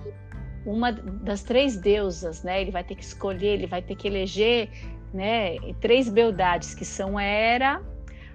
uma 0.65 0.91
das 0.91 1.43
três 1.43 1.77
deusas, 1.77 2.43
né? 2.43 2.61
Ele 2.61 2.71
vai 2.71 2.83
ter 2.83 2.95
que 2.95 3.03
escolher, 3.03 3.53
ele 3.53 3.67
vai 3.67 3.81
ter 3.81 3.95
que 3.95 4.07
eleger, 4.07 4.69
né? 5.13 5.57
Três 5.79 6.09
beldades 6.09 6.73
que 6.73 6.83
são 6.83 7.19
Hera, 7.19 7.81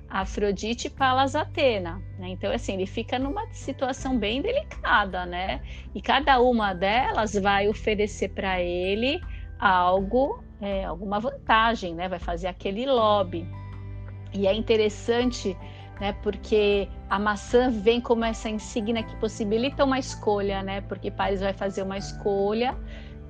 Afrodite 0.08 0.88
e 0.88 0.90
Palas 0.90 1.36
Atena. 1.36 2.02
Né? 2.18 2.30
Então, 2.30 2.52
assim, 2.52 2.74
ele 2.74 2.86
fica 2.86 3.18
numa 3.18 3.46
situação 3.52 4.18
bem 4.18 4.42
delicada, 4.42 5.24
né? 5.24 5.62
E 5.94 6.02
cada 6.02 6.40
uma 6.40 6.72
delas 6.72 7.34
vai 7.34 7.68
oferecer 7.68 8.30
para 8.30 8.60
ele 8.60 9.20
algo, 9.58 10.42
é, 10.60 10.84
alguma 10.84 11.20
vantagem, 11.20 11.94
né? 11.94 12.08
Vai 12.08 12.18
fazer 12.18 12.48
aquele 12.48 12.86
lobby. 12.86 13.46
E 14.32 14.46
é 14.46 14.54
interessante 14.54 15.56
né? 16.00 16.14
Porque 16.22 16.88
a 17.08 17.18
maçã 17.18 17.70
vem 17.70 18.00
como 18.00 18.24
essa 18.24 18.48
insígnia 18.48 19.02
que 19.02 19.14
possibilita 19.16 19.84
uma 19.84 19.98
escolha, 19.98 20.62
né? 20.62 20.80
Porque 20.82 21.10
Paris 21.10 21.40
vai 21.40 21.52
fazer 21.52 21.82
uma 21.82 21.98
escolha. 21.98 22.76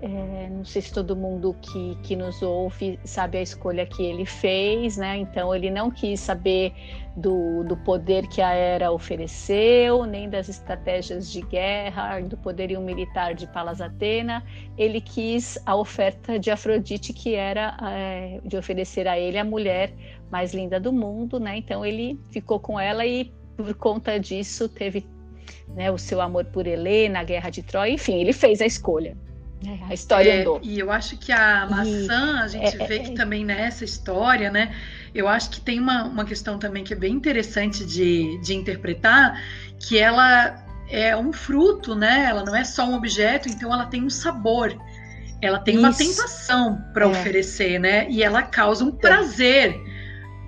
É, 0.03 0.49
não 0.49 0.65
sei 0.65 0.81
se 0.81 0.95
todo 0.95 1.15
mundo 1.15 1.55
que, 1.61 1.95
que 2.03 2.17
nos 2.17 2.41
ouve 2.41 2.99
sabe 3.05 3.37
a 3.37 3.43
escolha 3.43 3.85
que 3.85 4.03
ele 4.03 4.25
fez, 4.25 4.97
né? 4.97 5.19
Então 5.19 5.55
ele 5.55 5.71
não 5.71 5.91
quis 5.91 6.21
saber 6.21 6.73
do, 7.15 7.65
do 7.65 7.77
poder 7.77 8.27
que 8.29 8.41
a 8.41 8.51
Era 8.55 8.91
ofereceu, 8.91 10.07
nem 10.07 10.31
das 10.31 10.49
estratégias 10.49 11.31
de 11.31 11.43
guerra, 11.43 12.19
do 12.21 12.37
poderio 12.39 12.81
militar 12.81 13.35
de 13.35 13.47
Palas 13.49 13.83
Atena. 13.83 14.43
Ele 14.79 15.03
quis 15.03 15.59
a 15.67 15.77
oferta 15.77 16.39
de 16.39 16.51
Afrodite, 16.51 17.13
que 17.13 17.35
era 17.35 17.77
é, 17.83 18.41
de 18.43 18.57
oferecer 18.57 19.07
a 19.07 19.19
ele 19.19 19.37
a 19.37 19.45
mulher 19.45 19.93
mais 20.31 20.55
linda 20.55 20.79
do 20.79 20.93
mundo, 20.93 21.41
né? 21.41 21.57
Então 21.57 21.85
ele 21.85 22.19
ficou 22.31 22.61
com 22.61 22.79
ela 22.79 23.05
e 23.05 23.33
por 23.57 23.75
conta 23.75 24.19
disso 24.19 24.69
teve 24.69 25.07
né, 25.75 25.91
o 25.91 25.99
seu 25.99 26.21
amor 26.21 26.45
por 26.47 26.67
Helena, 26.67 27.21
a 27.21 27.25
Guerra 27.25 27.51
de 27.51 27.63
Troia, 27.63 27.93
enfim, 27.93 28.21
ele 28.21 28.33
fez 28.33 28.61
a 28.61 28.67
escolha. 28.67 29.17
Né? 29.63 29.79
A 29.89 29.95
história 29.95 30.31
é, 30.31 30.41
andou. 30.41 30.61
E 30.63 30.79
eu 30.79 30.91
acho 30.91 31.19
que 31.19 31.33
a 31.33 31.67
maçã, 31.69 32.37
e, 32.37 32.43
a 32.43 32.49
gente 32.49 32.83
é, 32.83 32.87
vê 32.87 32.97
é, 32.97 32.99
que 33.01 33.11
também 33.13 33.45
nessa 33.45 33.85
história, 33.85 34.51
né? 34.51 34.75
Eu 35.15 35.29
acho 35.29 35.51
que 35.51 35.61
tem 35.61 35.79
uma, 35.79 36.05
uma 36.05 36.25
questão 36.25 36.59
também 36.59 36.83
que 36.83 36.95
é 36.95 36.97
bem 36.97 37.13
interessante 37.13 37.85
de, 37.85 38.41
de 38.41 38.55
interpretar, 38.55 39.39
que 39.79 39.99
ela 39.99 40.65
é 40.89 41.15
um 41.17 41.33
fruto, 41.33 41.95
né? 41.95 42.27
Ela 42.29 42.45
não 42.45 42.57
é 42.57 42.65
só 42.65 42.85
um 42.85 42.95
objeto, 42.95 43.49
então 43.49 43.73
ela 43.73 43.87
tem 43.87 44.03
um 44.03 44.11
sabor. 44.11 44.75
Ela 45.43 45.59
tem 45.59 45.75
Isso. 45.75 45.85
uma 45.85 45.95
tentação 45.95 46.83
para 46.93 47.05
é. 47.05 47.09
oferecer, 47.09 47.79
né? 47.79 48.09
E 48.09 48.23
ela 48.23 48.43
causa 48.43 48.85
um 48.85 48.89
então. 48.89 49.01
prazer 49.01 49.79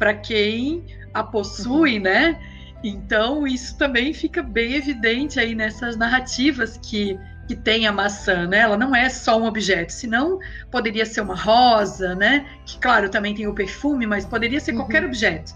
para 0.02 0.14
quem 0.14 0.84
a 1.14 1.22
possui, 1.22 1.98
uhum. 1.98 2.02
né? 2.02 2.36
Então 2.82 3.46
isso 3.46 3.78
também 3.78 4.12
fica 4.12 4.42
bem 4.42 4.74
evidente 4.74 5.38
aí 5.38 5.54
nessas 5.54 5.96
narrativas 5.96 6.76
que 6.76 7.16
que 7.46 7.54
tem 7.54 7.86
a 7.86 7.92
maçã, 7.92 8.48
né? 8.48 8.58
Ela 8.58 8.76
não 8.76 8.94
é 8.96 9.08
só 9.08 9.38
um 9.38 9.44
objeto, 9.44 9.92
senão 9.92 10.40
poderia 10.72 11.06
ser 11.06 11.20
uma 11.20 11.36
rosa, 11.36 12.16
né? 12.16 12.46
Que 12.66 12.78
claro 12.78 13.08
também 13.08 13.32
tem 13.32 13.46
o 13.46 13.54
perfume, 13.54 14.04
mas 14.04 14.24
poderia 14.24 14.58
ser 14.58 14.72
uhum. 14.72 14.78
qualquer 14.78 15.04
objeto. 15.04 15.54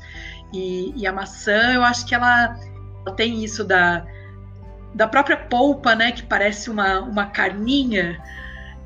E, 0.52 0.92
e, 0.94 1.06
a 1.08 1.12
maçã, 1.12 1.72
eu 1.74 1.82
acho 1.82 2.06
que 2.06 2.14
ela, 2.14 2.56
ela, 3.04 3.16
tem 3.16 3.42
isso 3.42 3.64
da, 3.64 4.06
da 4.94 5.08
própria 5.08 5.36
polpa, 5.36 5.96
né? 5.96 6.12
Que 6.12 6.22
parece 6.22 6.70
uma, 6.70 7.00
uma 7.00 7.26
carninha 7.26 8.22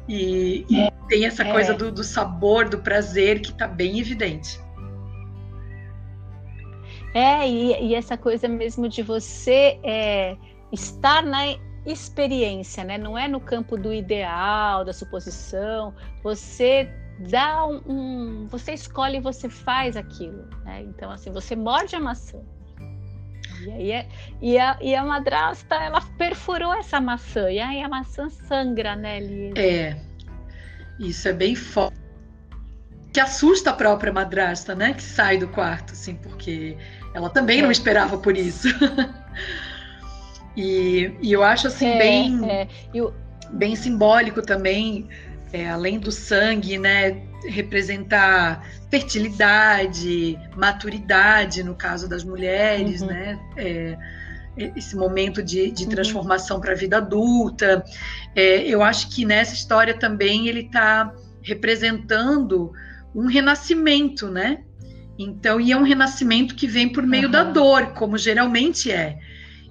e, 0.09 0.64
e 0.70 0.81
é, 0.81 0.90
tem 1.09 1.27
essa 1.27 1.42
é. 1.42 1.53
coisa 1.53 1.75
do, 1.75 1.92
do 1.92 2.03
sabor, 2.03 2.66
do 2.66 2.79
prazer 2.79 3.40
que 3.40 3.51
está 3.51 3.66
bem 3.66 3.99
evidente. 4.01 4.59
É, 7.14 7.49
e, 7.49 7.88
e, 7.88 7.94
essa 7.94 8.16
coisa 8.16 8.46
mesmo 8.46 8.88
de 8.88 9.03
você 9.03 9.79
é, 9.83 10.37
estar 10.73 11.23
na 11.25 11.57
experiência, 11.85 12.85
né? 12.85 12.99
Não 12.99 13.18
é 13.18 13.27
no 13.27 13.40
campo 13.40 13.77
do 13.77 13.92
ideal, 13.92 14.85
da 14.85 14.92
suposição. 14.92 15.94
Você 16.23 16.88
dá 17.29 17.66
um, 17.66 17.83
um 17.87 18.46
você 18.46 18.73
escolhe 18.73 19.18
e 19.18 19.20
você 19.20 19.49
faz 19.49 19.96
aquilo, 19.96 20.49
né? 20.64 20.83
Então 20.83 21.11
assim, 21.11 21.31
você 21.31 21.57
morde 21.57 21.96
a 21.96 22.01
maçã. 22.01 22.38
E, 23.66 23.70
aí 23.70 23.92
é, 23.92 24.09
e, 24.40 24.59
a, 24.59 24.79
e 24.81 24.94
a 24.94 25.05
madrasta, 25.05 25.75
ela 25.75 26.01
perfurou 26.16 26.73
essa 26.73 27.01
maçã, 27.01 27.51
e 27.51 27.59
aí 27.59 27.83
a 27.83 27.88
maçã 27.88 28.31
sangra, 28.31 28.96
né, 28.96 29.20
Lisa? 29.20 29.59
É, 29.59 30.01
isso 30.99 31.29
é 31.29 31.33
bem 31.33 31.55
forte. 31.55 31.99
Que 33.12 33.20
assusta 33.20 33.70
a 33.70 33.73
própria 33.73 34.12
madrasta, 34.12 34.75
né, 34.75 34.94
que 34.94 35.03
sai 35.03 35.38
do 35.38 35.49
quarto, 35.49 35.92
assim, 35.92 36.14
porque 36.14 36.77
ela 37.14 37.29
também 37.29 37.61
não 37.61 37.70
esperava 37.70 38.18
por 38.18 38.37
isso. 38.37 38.68
e, 40.57 41.12
e, 41.20 41.33
eu 41.33 41.42
acho 41.42 41.66
assim 41.66 41.88
é, 41.88 41.99
bem, 41.99 42.51
é. 42.51 42.68
Eu... 42.94 43.12
bem 43.51 43.75
simbólico 43.75 44.42
também 44.42 45.09
é, 45.53 45.68
além 45.68 45.99
do 45.99 46.12
sangue, 46.12 46.79
né, 46.79 47.23
representar 47.49 48.64
fertilidade, 48.90 50.38
maturidade, 50.57 51.62
no 51.62 51.75
caso 51.75 52.09
das 52.09 52.25
mulheres, 52.25 53.01
uhum. 53.01 53.09
né? 53.09 53.38
É, 53.57 53.96
esse 54.77 54.96
momento 54.96 55.42
de, 55.42 55.70
de 55.70 55.85
uhum. 55.85 55.90
transformação 55.90 56.57
uhum. 56.57 56.62
para 56.62 56.73
a 56.73 56.77
vida 56.77 56.99
adulta. 56.99 57.85
É, 58.35 58.66
eu 58.66 58.83
acho 58.83 59.09
que 59.09 59.25
nessa 59.25 59.55
história 59.55 59.94
também 59.94 60.49
ele 60.49 60.61
está 60.62 61.14
representando 61.42 62.73
um 63.14 63.27
renascimento, 63.27 64.29
né? 64.29 64.62
Então, 65.18 65.61
e 65.61 65.73
é 65.73 65.77
um 65.77 65.83
renascimento 65.83 66.55
que 66.55 66.66
vem 66.66 66.90
por 66.90 67.07
meio 67.07 67.27
uhum. 67.27 67.31
da 67.31 67.44
dor, 67.44 67.92
como 67.92 68.16
geralmente 68.16 68.90
é. 68.90 69.18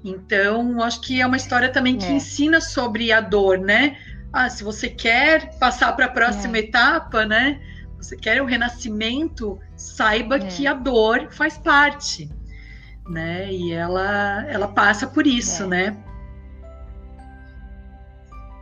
Então, 0.04 0.82
acho 0.82 1.02
que 1.02 1.20
é 1.20 1.26
uma 1.26 1.38
história 1.38 1.70
também 1.70 1.98
que 1.98 2.06
é. 2.06 2.12
ensina 2.12 2.62
sobre 2.62 3.12
a 3.12 3.20
dor, 3.20 3.58
né? 3.58 3.98
Ah, 4.32 4.50
se 4.50 4.64
você 4.64 4.88
quer 4.90 5.58
passar 5.58 5.94
para 5.94 6.06
a 6.06 6.10
próxima 6.10 6.58
é. 6.58 6.62
etapa, 6.62 7.26
né? 7.26 7.60
Você 7.98 8.16
quer 8.16 8.42
o 8.42 8.46
renascimento, 8.46 9.60
saiba 9.76 10.38
é. 10.38 10.40
que 10.40 10.68
a 10.68 10.74
dor 10.74 11.30
faz 11.32 11.58
parte, 11.58 12.30
né? 13.10 13.52
E 13.52 13.74
ela, 13.74 14.46
ela 14.48 14.68
passa 14.68 15.08
por 15.08 15.26
isso, 15.26 15.64
é. 15.64 15.68
né? 15.68 15.98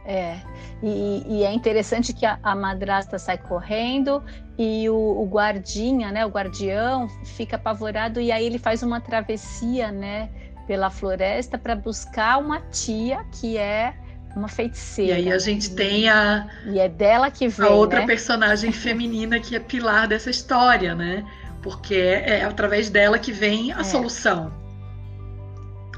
É, 0.09 0.37
e, 0.81 1.23
e, 1.27 1.43
é 1.43 1.51
interessante 1.51 2.13
que 2.13 2.25
a, 2.25 2.39
a, 2.41 2.55
madrasta 2.55 3.19
sai 3.19 3.37
correndo 3.37 4.23
e 4.57 4.89
o, 4.89 4.95
o, 4.95 5.25
guardinha, 5.25 6.13
né, 6.13 6.25
o 6.25 6.29
guardião, 6.29 7.09
fica 7.35 7.57
apavorado 7.57 8.21
e 8.21 8.31
aí 8.31 8.45
ele 8.45 8.57
faz 8.57 8.81
uma 8.83 9.01
travessia, 9.01 9.91
né, 9.91 10.29
pela 10.65 10.89
floresta 10.89 11.57
para 11.57 11.75
buscar 11.75 12.37
uma 12.37 12.61
tia 12.71 13.25
que 13.33 13.57
é 13.57 13.93
uma 14.33 14.47
feiticeira. 14.47 15.19
E 15.19 15.25
aí 15.25 15.33
a 15.33 15.39
gente 15.39 15.75
tem 15.75 16.07
a. 16.07 16.47
E 16.67 16.79
é 16.79 16.87
dela 16.87 17.29
que 17.29 17.49
vem. 17.49 17.67
A 17.67 17.71
outra 17.71 17.99
né? 17.99 18.05
personagem 18.05 18.71
feminina 18.73 19.41
que 19.41 19.57
é 19.57 19.59
pilar 19.59 20.07
dessa 20.07 20.29
história, 20.29 20.95
né? 20.95 21.25
Porque 21.61 21.95
é, 21.95 22.39
é 22.39 22.43
através 22.45 22.89
dela 22.89 23.19
que 23.19 23.33
vem 23.33 23.73
a 23.73 23.81
é. 23.81 23.83
solução. 23.83 24.53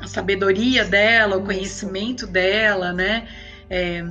A 0.01 0.07
sabedoria 0.07 0.83
dela, 0.85 1.35
o 1.35 1.39
Isso. 1.39 1.45
conhecimento 1.45 2.25
dela, 2.25 2.91
né? 2.91 3.27
É, 3.69 4.03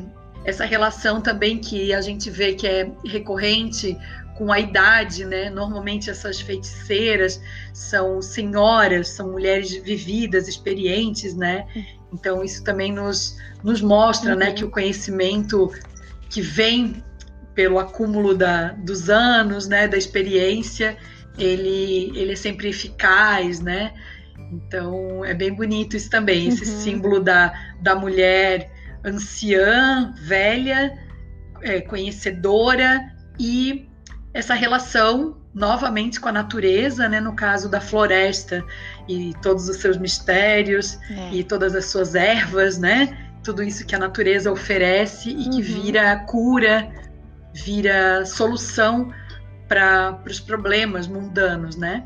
essa 0.44 0.64
relação 0.64 1.20
também 1.20 1.58
que 1.58 1.92
a 1.92 2.00
gente 2.00 2.30
vê 2.30 2.54
que 2.54 2.66
é 2.66 2.90
recorrente 3.04 3.96
com 4.36 4.52
a 4.52 4.60
idade, 4.60 5.24
né? 5.24 5.50
Normalmente 5.50 6.08
essas 6.08 6.40
feiticeiras 6.40 7.40
são 7.74 8.22
senhoras, 8.22 9.08
são 9.08 9.32
mulheres 9.32 9.74
vividas, 9.82 10.46
experientes, 10.46 11.34
né? 11.34 11.66
Então 12.12 12.44
isso 12.44 12.62
também 12.62 12.92
nos, 12.92 13.36
nos 13.64 13.82
mostra, 13.82 14.32
uhum. 14.32 14.38
né, 14.38 14.52
que 14.52 14.64
o 14.64 14.70
conhecimento 14.70 15.70
que 16.30 16.40
vem 16.40 17.02
pelo 17.54 17.80
acúmulo 17.80 18.34
da, 18.34 18.68
dos 18.72 19.10
anos, 19.10 19.66
né, 19.66 19.88
da 19.88 19.96
experiência, 19.96 20.96
ele, 21.36 22.12
ele 22.14 22.32
é 22.32 22.36
sempre 22.36 22.68
eficaz, 22.68 23.60
né? 23.60 23.92
Então 24.52 25.24
é 25.24 25.34
bem 25.34 25.52
bonito 25.52 25.96
isso 25.96 26.08
também, 26.08 26.48
esse 26.48 26.64
uhum. 26.64 26.80
símbolo 26.80 27.20
da, 27.20 27.52
da 27.82 27.96
mulher 27.96 28.70
anciã, 29.08 30.14
velha, 30.20 30.96
é, 31.62 31.80
conhecedora 31.80 33.12
e 33.38 33.88
essa 34.32 34.54
relação 34.54 35.36
novamente 35.54 36.20
com 36.20 36.28
a 36.28 36.32
natureza, 36.32 37.08
né, 37.08 37.20
no 37.20 37.34
caso 37.34 37.68
da 37.68 37.80
floresta 37.80 38.64
e 39.08 39.32
todos 39.42 39.68
os 39.68 39.78
seus 39.78 39.96
mistérios 39.96 40.98
é. 41.10 41.30
e 41.32 41.42
todas 41.42 41.74
as 41.74 41.86
suas 41.86 42.14
ervas, 42.14 42.78
né, 42.78 43.16
tudo 43.42 43.62
isso 43.62 43.86
que 43.86 43.94
a 43.94 43.98
natureza 43.98 44.52
oferece 44.52 45.30
e 45.30 45.48
que 45.48 45.56
uhum. 45.56 45.82
vira 45.82 46.16
cura, 46.26 46.88
vira 47.52 48.24
solução 48.26 49.12
para 49.66 50.20
os 50.26 50.40
problemas 50.40 51.06
mundanos, 51.06 51.76
né? 51.76 52.04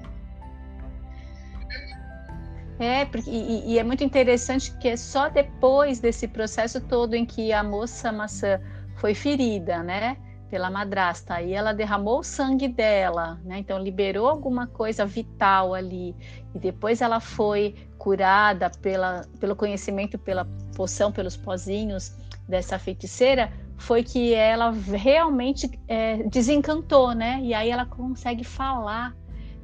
É, 2.79 3.05
porque, 3.05 3.31
e, 3.31 3.73
e, 3.73 3.79
é 3.79 3.85
muito 3.85 4.03
interessante 4.03 4.77
que 4.79 4.89
é 4.89 4.97
só 4.97 5.29
depois 5.29 6.01
desse 6.01 6.27
processo 6.27 6.81
todo 6.81 7.15
em 7.15 7.25
que 7.25 7.53
a 7.53 7.63
moça 7.63 8.11
maçã 8.11 8.61
foi 8.97 9.15
ferida, 9.15 9.83
né? 9.83 10.17
pela 10.53 10.71
madrasta. 10.71 11.37
Aí 11.37 11.55
ela 11.55 11.73
derramou 11.73 12.19
o 12.19 12.23
sangue 12.23 12.69
dela, 12.69 13.41
né? 13.43 13.61
Então 13.61 13.79
liberou 13.79 14.29
alguma 14.29 14.67
coisa 14.67 15.07
vital 15.07 15.73
ali. 15.73 16.15
E 16.55 16.59
depois 16.59 17.01
ela 17.01 17.21
foi 17.21 17.75
curada 17.97 18.69
pela, 18.69 19.23
pelo 19.41 19.57
conhecimento, 19.57 20.19
pela 20.19 20.47
poção, 20.77 21.11
pelos 21.11 21.39
pozinhos 21.39 22.15
dessa 22.47 22.79
feiticeira. 22.79 23.51
Foi 23.79 24.03
que 24.03 24.35
ela 24.35 24.73
realmente 24.73 25.71
é, 25.89 26.23
desencantou, 26.25 27.15
né? 27.15 27.41
E 27.43 27.55
aí 27.55 27.71
ela 27.71 27.87
consegue 27.87 28.45
falar. 28.45 29.17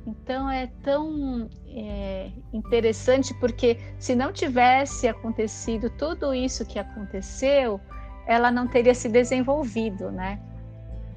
Então 0.06 0.48
é 0.48 0.68
tão 0.82 1.50
é, 1.78 2.30
interessante 2.52 3.34
porque 3.34 3.78
se 3.98 4.14
não 4.14 4.32
tivesse 4.32 5.06
acontecido 5.06 5.90
tudo 5.90 6.34
isso 6.34 6.64
que 6.64 6.78
aconteceu, 6.78 7.80
ela 8.26 8.50
não 8.50 8.66
teria 8.66 8.94
se 8.94 9.08
desenvolvido, 9.08 10.10
né? 10.10 10.38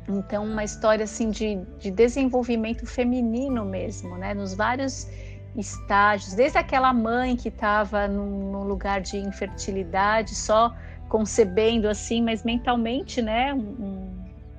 Então, 0.07 0.45
uma 0.45 0.63
história 0.63 1.03
assim 1.03 1.29
de, 1.29 1.57
de 1.79 1.91
desenvolvimento 1.91 2.85
feminino 2.85 3.63
mesmo, 3.65 4.17
né? 4.17 4.33
Nos 4.33 4.53
vários 4.53 5.07
estágios, 5.55 6.33
desde 6.33 6.57
aquela 6.57 6.93
mãe 6.93 7.35
que 7.35 7.49
estava 7.49 8.07
num, 8.07 8.51
num, 8.51 8.63
lugar 8.63 9.01
de 9.01 9.17
infertilidade, 9.17 10.33
só 10.33 10.73
concebendo 11.09 11.89
assim, 11.89 12.21
mas 12.23 12.43
mentalmente, 12.43 13.21
né? 13.21 13.53
Um, 13.53 14.09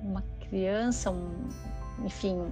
uma 0.03 0.23
criança, 0.49 1.11
um, 1.11 1.49
enfim, 2.05 2.47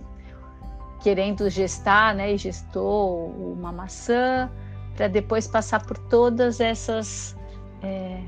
querendo 1.02 1.48
gestar, 1.48 2.14
né? 2.14 2.34
E 2.34 2.38
gestou 2.38 3.30
uma 3.30 3.72
maçã, 3.72 4.50
para 4.96 5.08
depois 5.08 5.46
passar 5.46 5.84
por 5.84 5.96
todas 5.96 6.60
essas 6.60 7.36
é, 7.82 8.20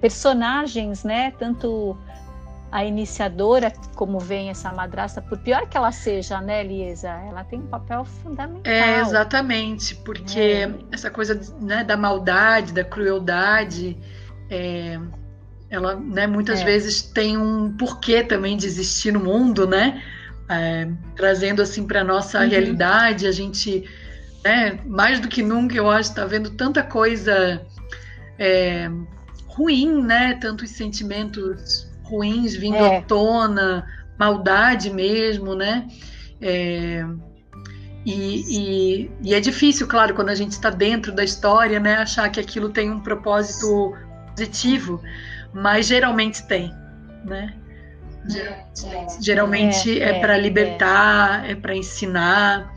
personagens, 0.00 1.04
né? 1.04 1.32
Tanto 1.38 1.96
a 2.70 2.84
iniciadora, 2.84 3.72
como 3.94 4.18
vem 4.18 4.50
essa 4.50 4.72
madrasta, 4.72 5.22
por 5.22 5.38
pior 5.38 5.68
que 5.68 5.76
ela 5.76 5.92
seja, 5.92 6.40
né, 6.40 6.62
Liesa, 6.62 7.08
ela 7.08 7.44
tem 7.44 7.60
um 7.60 7.66
papel 7.66 8.04
fundamental. 8.04 8.70
É, 8.70 9.00
exatamente, 9.00 9.94
porque 9.94 10.40
é. 10.40 10.74
essa 10.90 11.10
coisa 11.10 11.40
né, 11.60 11.84
da 11.84 11.96
maldade, 11.96 12.72
da 12.72 12.84
crueldade, 12.84 13.96
é, 14.50 14.98
ela 15.70 15.94
né, 15.94 16.26
muitas 16.26 16.60
é. 16.60 16.64
vezes 16.64 17.02
tem 17.02 17.38
um 17.38 17.72
porquê 17.76 18.22
também 18.22 18.56
de 18.56 18.66
existir 18.66 19.12
no 19.12 19.20
mundo, 19.20 19.66
né? 19.66 20.02
É, 20.48 20.88
trazendo 21.16 21.60
assim 21.60 21.86
para 21.86 22.04
nossa 22.04 22.40
uhum. 22.40 22.48
realidade, 22.48 23.26
a 23.26 23.32
gente, 23.32 23.84
né, 24.44 24.78
mais 24.86 25.18
do 25.18 25.28
que 25.28 25.42
nunca, 25.42 25.74
eu 25.74 25.90
acho, 25.90 26.10
está 26.10 26.24
vendo 26.24 26.50
tanta 26.50 26.82
coisa 26.82 27.60
é, 28.38 28.88
ruim, 29.46 30.02
né? 30.02 30.34
Tantos 30.34 30.70
sentimentos 30.70 31.90
ruins 32.04 32.54
vindo 32.54 32.76
é. 32.76 32.98
à 32.98 33.02
tona, 33.02 33.86
maldade 34.18 34.90
mesmo, 34.90 35.54
né? 35.54 35.88
É, 36.40 37.04
e, 38.04 38.44
e, 38.48 39.10
e, 39.22 39.34
é 39.34 39.40
difícil, 39.40 39.88
claro, 39.88 40.14
quando 40.14 40.28
a 40.28 40.34
gente 40.34 40.52
está 40.52 40.70
dentro 40.70 41.12
da 41.12 41.24
história, 41.24 41.80
né, 41.80 41.96
achar 41.96 42.30
que 42.30 42.38
aquilo 42.38 42.68
tem 42.68 42.88
um 42.88 43.00
propósito 43.00 43.94
positivo, 44.28 45.02
mas 45.52 45.86
geralmente 45.86 46.46
tem, 46.46 46.72
né? 47.24 47.52
Geralmente 49.20 50.00
é, 50.00 50.04
é, 50.04 50.16
é 50.16 50.20
para 50.20 50.36
libertar, 50.36 51.44
é, 51.44 51.52
é 51.52 51.54
para 51.54 51.74
ensinar, 51.74 52.74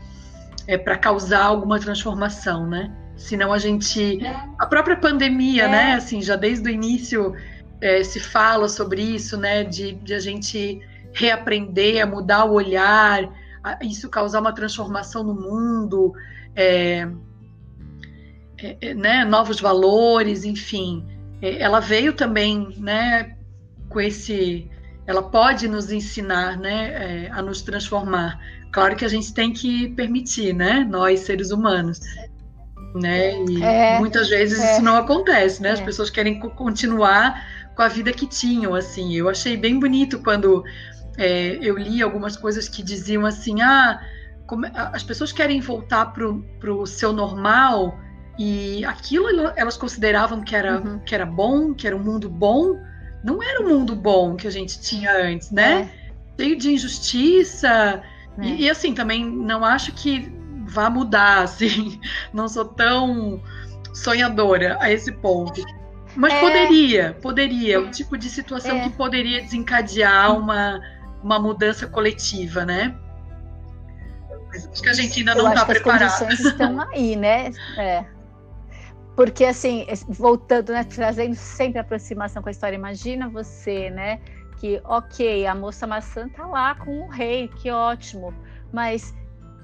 é 0.66 0.78
para 0.78 0.96
causar 0.96 1.44
alguma 1.44 1.78
transformação, 1.78 2.66
né? 2.66 2.92
Senão 3.16 3.52
a 3.52 3.58
gente, 3.58 4.18
a 4.58 4.66
própria 4.66 4.96
pandemia, 4.96 5.68
né? 5.68 5.94
Assim, 5.94 6.22
já 6.22 6.36
desde 6.36 6.70
o 6.70 6.72
início 6.72 7.34
é, 7.80 8.02
se 8.02 8.20
fala 8.20 8.68
sobre 8.68 9.02
isso, 9.02 9.36
né? 9.36 9.64
De, 9.64 9.92
de, 9.92 10.14
a 10.14 10.20
gente 10.20 10.80
reaprender, 11.12 12.02
a 12.02 12.06
mudar 12.06 12.44
o 12.44 12.52
olhar, 12.52 13.28
a, 13.62 13.84
isso 13.84 14.08
causar 14.08 14.40
uma 14.40 14.54
transformação 14.54 15.24
no 15.24 15.34
mundo, 15.34 16.14
é, 16.54 17.08
é, 18.56 18.76
é 18.80 18.94
né? 18.94 19.24
Novos 19.24 19.60
valores, 19.60 20.44
enfim. 20.44 21.04
É, 21.42 21.60
ela 21.60 21.80
veio 21.80 22.12
também, 22.12 22.74
né? 22.78 23.36
Com 23.88 24.00
esse, 24.00 24.69
ela 25.06 25.22
pode 25.22 25.66
nos 25.68 25.90
ensinar, 25.90 26.56
né? 26.56 27.26
É, 27.26 27.30
a 27.30 27.42
nos 27.42 27.62
transformar. 27.62 28.38
Claro 28.72 28.94
que 28.96 29.04
a 29.04 29.08
gente 29.08 29.34
tem 29.34 29.52
que 29.52 29.88
permitir, 29.88 30.52
né? 30.54 30.86
Nós 30.88 31.20
seres 31.20 31.50
humanos 31.50 32.00
né? 32.94 33.32
E 33.44 33.62
é, 33.62 33.98
muitas 33.98 34.28
vezes 34.28 34.58
é, 34.58 34.72
isso 34.72 34.82
não 34.82 34.96
acontece, 34.96 35.62
né? 35.62 35.72
As 35.72 35.80
é. 35.80 35.84
pessoas 35.84 36.10
querem 36.10 36.38
continuar 36.40 37.46
com 37.74 37.82
a 37.82 37.88
vida 37.88 38.12
que 38.12 38.26
tinham, 38.26 38.74
assim. 38.74 39.14
Eu 39.14 39.28
achei 39.28 39.56
bem 39.56 39.78
bonito 39.78 40.20
quando 40.20 40.64
é, 41.16 41.58
eu 41.60 41.76
li 41.76 42.02
algumas 42.02 42.36
coisas 42.36 42.68
que 42.68 42.82
diziam 42.82 43.24
assim, 43.24 43.62
ah, 43.62 44.00
como, 44.46 44.66
as 44.74 45.02
pessoas 45.02 45.32
querem 45.32 45.60
voltar 45.60 46.06
para 46.12 46.72
o 46.72 46.86
seu 46.86 47.12
normal 47.12 47.98
e 48.38 48.84
aquilo 48.84 49.28
elas 49.56 49.76
consideravam 49.76 50.40
que 50.42 50.56
era, 50.56 50.80
uhum. 50.80 50.98
que 51.00 51.14
era 51.14 51.26
bom, 51.26 51.74
que 51.74 51.86
era 51.86 51.96
um 51.96 52.02
mundo 52.02 52.28
bom, 52.28 52.76
não 53.22 53.42
era 53.42 53.62
o 53.62 53.68
mundo 53.68 53.94
bom 53.94 54.36
que 54.36 54.46
a 54.46 54.50
gente 54.50 54.80
tinha 54.80 55.12
antes, 55.12 55.50
né? 55.50 55.90
É. 56.38 56.42
Cheio 56.42 56.56
de 56.56 56.72
injustiça. 56.72 58.02
É. 58.38 58.44
E, 58.44 58.62
e, 58.62 58.70
assim, 58.70 58.94
também 58.94 59.24
não 59.24 59.64
acho 59.64 59.92
que 59.92 60.32
vá 60.66 60.88
mudar, 60.88 61.42
assim. 61.42 62.00
Não 62.32 62.48
sou 62.48 62.64
tão 62.64 63.42
sonhadora 63.92 64.78
a 64.80 64.90
esse 64.90 65.10
ponto. 65.10 65.62
Mas 66.16 66.32
é. 66.32 66.40
poderia, 66.40 67.18
poderia. 67.20 67.80
O 67.80 67.90
tipo 67.90 68.16
de 68.16 68.28
situação 68.28 68.76
é. 68.76 68.80
que 68.84 68.90
poderia 68.90 69.42
desencadear 69.42 70.36
uma, 70.36 70.80
uma 71.22 71.38
mudança 71.38 71.86
coletiva, 71.86 72.64
né? 72.64 72.94
Acho 74.52 74.82
que 74.82 74.88
a 74.88 74.92
gente 74.92 75.18
ainda 75.20 75.34
não 75.34 75.48
está 75.48 75.64
preparada. 75.64 76.06
As 76.06 76.18
condições 76.18 76.52
estão 76.52 76.80
aí, 76.80 77.16
né? 77.16 77.50
É. 77.78 78.04
Porque, 79.20 79.44
assim, 79.44 79.84
voltando, 80.08 80.72
né, 80.72 80.82
trazendo 80.82 81.34
sempre 81.34 81.78
aproximação 81.78 82.42
com 82.42 82.48
a 82.48 82.52
história, 82.52 82.74
imagina 82.74 83.28
você, 83.28 83.90
né, 83.90 84.18
que, 84.58 84.80
ok, 84.82 85.46
a 85.46 85.54
moça 85.54 85.86
maçã 85.86 86.26
tá 86.26 86.46
lá 86.46 86.74
com 86.74 87.02
o 87.02 87.06
rei, 87.06 87.46
que 87.48 87.70
ótimo, 87.70 88.32
mas 88.72 89.14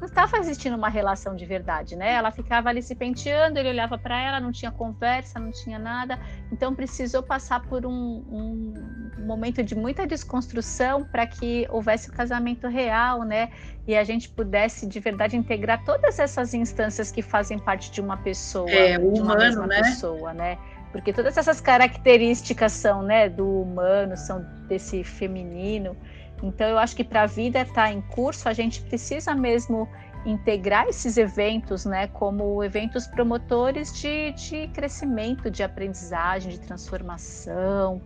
não 0.00 0.06
estava 0.06 0.36
existindo 0.38 0.76
uma 0.76 0.88
relação 0.88 1.34
de 1.34 1.46
verdade, 1.46 1.96
né? 1.96 2.12
Ela 2.12 2.30
ficava 2.30 2.68
ali 2.68 2.82
se 2.82 2.94
penteando, 2.94 3.58
ele 3.58 3.70
olhava 3.70 3.96
para 3.96 4.20
ela, 4.20 4.38
não 4.38 4.52
tinha 4.52 4.70
conversa, 4.70 5.38
não 5.38 5.50
tinha 5.50 5.78
nada. 5.78 6.18
Então 6.52 6.74
precisou 6.74 7.22
passar 7.22 7.62
por 7.62 7.86
um, 7.86 7.90
um 7.90 9.26
momento 9.26 9.62
de 9.62 9.74
muita 9.74 10.06
desconstrução 10.06 11.04
para 11.04 11.26
que 11.26 11.66
houvesse 11.70 12.10
o 12.10 12.12
casamento 12.12 12.68
real, 12.68 13.22
né? 13.22 13.50
E 13.86 13.96
a 13.96 14.04
gente 14.04 14.28
pudesse 14.28 14.86
de 14.86 15.00
verdade 15.00 15.36
integrar 15.36 15.82
todas 15.84 16.18
essas 16.18 16.52
instâncias 16.52 17.10
que 17.10 17.22
fazem 17.22 17.58
parte 17.58 17.90
de 17.90 18.00
uma 18.00 18.18
pessoa, 18.18 18.70
é, 18.70 18.98
o 18.98 19.12
de 19.12 19.20
uma 19.20 19.34
humano, 19.34 19.66
né? 19.66 19.82
pessoa, 19.82 20.34
né? 20.34 20.58
Porque 20.92 21.12
todas 21.12 21.36
essas 21.36 21.60
características 21.60 22.72
são, 22.72 23.02
né, 23.02 23.28
do 23.28 23.62
humano, 23.62 24.16
são 24.16 24.44
desse 24.66 25.04
feminino. 25.04 25.96
Então, 26.46 26.68
eu 26.68 26.78
acho 26.78 26.94
que 26.94 27.02
para 27.02 27.22
a 27.22 27.26
vida 27.26 27.60
estar 27.60 27.74
tá 27.74 27.92
em 27.92 28.00
curso, 28.00 28.48
a 28.48 28.52
gente 28.52 28.80
precisa 28.82 29.34
mesmo 29.34 29.88
integrar 30.24 30.86
esses 30.88 31.16
eventos, 31.16 31.84
né, 31.84 32.08
como 32.08 32.62
eventos 32.62 33.06
promotores 33.06 33.92
de, 34.00 34.32
de 34.32 34.68
crescimento, 34.68 35.50
de 35.50 35.62
aprendizagem, 35.62 36.50
de 36.52 36.60
transformação, 36.60 38.02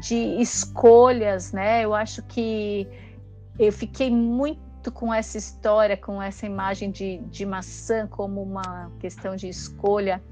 de 0.00 0.40
escolhas, 0.40 1.52
né? 1.52 1.84
Eu 1.84 1.94
acho 1.94 2.22
que 2.24 2.86
eu 3.58 3.72
fiquei 3.72 4.10
muito 4.10 4.92
com 4.92 5.12
essa 5.12 5.38
história, 5.38 5.96
com 5.96 6.22
essa 6.22 6.46
imagem 6.46 6.90
de, 6.90 7.18
de 7.18 7.44
maçã 7.44 8.06
como 8.06 8.42
uma 8.42 8.92
questão 9.00 9.34
de 9.34 9.48
escolha, 9.48 10.22